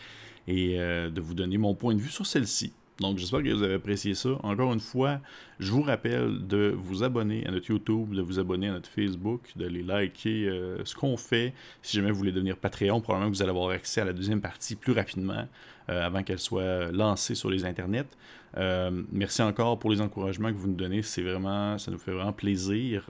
et 0.47 0.79
de 0.79 1.21
vous 1.21 1.35
donner 1.35 1.59
mon 1.59 1.75
point 1.75 1.95
de 1.95 2.01
vue 2.01 2.09
sur 2.09 2.25
celle-ci. 2.25 2.73
Donc, 3.01 3.19
j'espère 3.19 3.45
que 3.45 3.49
vous 3.49 3.63
avez 3.63 3.75
apprécié 3.75 4.15
ça. 4.15 4.31
Encore 4.43 4.73
une 4.73 4.81
fois, 4.81 5.21
je 5.61 5.71
vous 5.71 5.83
rappelle 5.83 6.47
de 6.49 6.75
vous 6.77 7.05
abonner 7.05 7.47
à 7.47 7.53
notre 7.53 7.71
YouTube, 7.71 8.13
de 8.13 8.23
vous 8.23 8.41
abonner 8.41 8.69
à 8.69 8.73
notre 8.73 8.89
Facebook, 8.89 9.53
de 9.55 9.67
les 9.67 9.85
liker 9.85 10.49
euh, 10.49 10.85
ce 10.85 10.97
qu'on 10.97 11.17
fait. 11.17 11.55
Si 11.81 11.97
jamais 11.97 12.11
vous 12.11 12.19
voulez 12.19 12.33
devenir 12.33 12.57
Patreon, 12.57 13.01
probablement 13.01 13.31
que 13.31 13.37
vous 13.37 13.43
allez 13.43 13.51
avoir 13.51 13.71
accès 13.71 14.01
à 14.01 14.05
la 14.05 14.13
deuxième 14.13 14.41
partie 14.41 14.75
plus 14.75 14.93
rapidement 14.93 15.47
euh, 15.91 16.07
avant 16.07 16.25
qu'elle 16.25 16.41
soit 16.41 16.91
lancée 16.91 17.37
sur 17.37 17.51
les 17.51 17.65
internets. 17.65 18.09
Euh, 18.57 18.91
merci 19.13 19.43
encore 19.43 19.79
pour 19.79 19.91
les 19.91 20.01
encouragements 20.01 20.49
que 20.49 20.57
vous 20.57 20.67
nous 20.67 20.75
donnez. 20.75 21.03
C'est 21.03 21.23
vraiment, 21.23 21.79
ça 21.79 21.93
nous 21.93 21.99
fait 21.99 22.11
vraiment 22.11 22.33
plaisir 22.33 23.09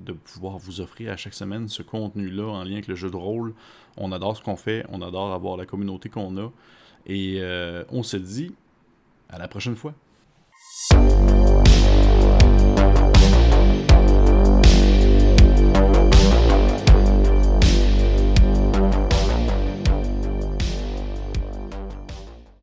de 0.00 0.12
pouvoir 0.12 0.56
vous 0.56 0.80
offrir 0.80 1.12
à 1.12 1.16
chaque 1.18 1.34
semaine 1.34 1.68
ce 1.68 1.82
contenu-là 1.82 2.44
en 2.44 2.64
lien 2.64 2.74
avec 2.74 2.86
le 2.86 2.94
jeu 2.94 3.10
de 3.10 3.16
rôle. 3.16 3.52
On 3.98 4.12
adore 4.12 4.34
ce 4.38 4.42
qu'on 4.42 4.56
fait, 4.56 4.86
on 4.88 5.02
adore 5.02 5.34
avoir 5.34 5.58
la 5.58 5.66
communauté 5.66 6.08
qu'on 6.08 6.38
a. 6.38 6.50
Et 7.06 7.42
on 7.90 8.02
se 8.02 8.16
dit 8.16 8.52
à 9.28 9.38
la 9.38 9.48
prochaine 9.48 9.76
fois. 9.76 9.94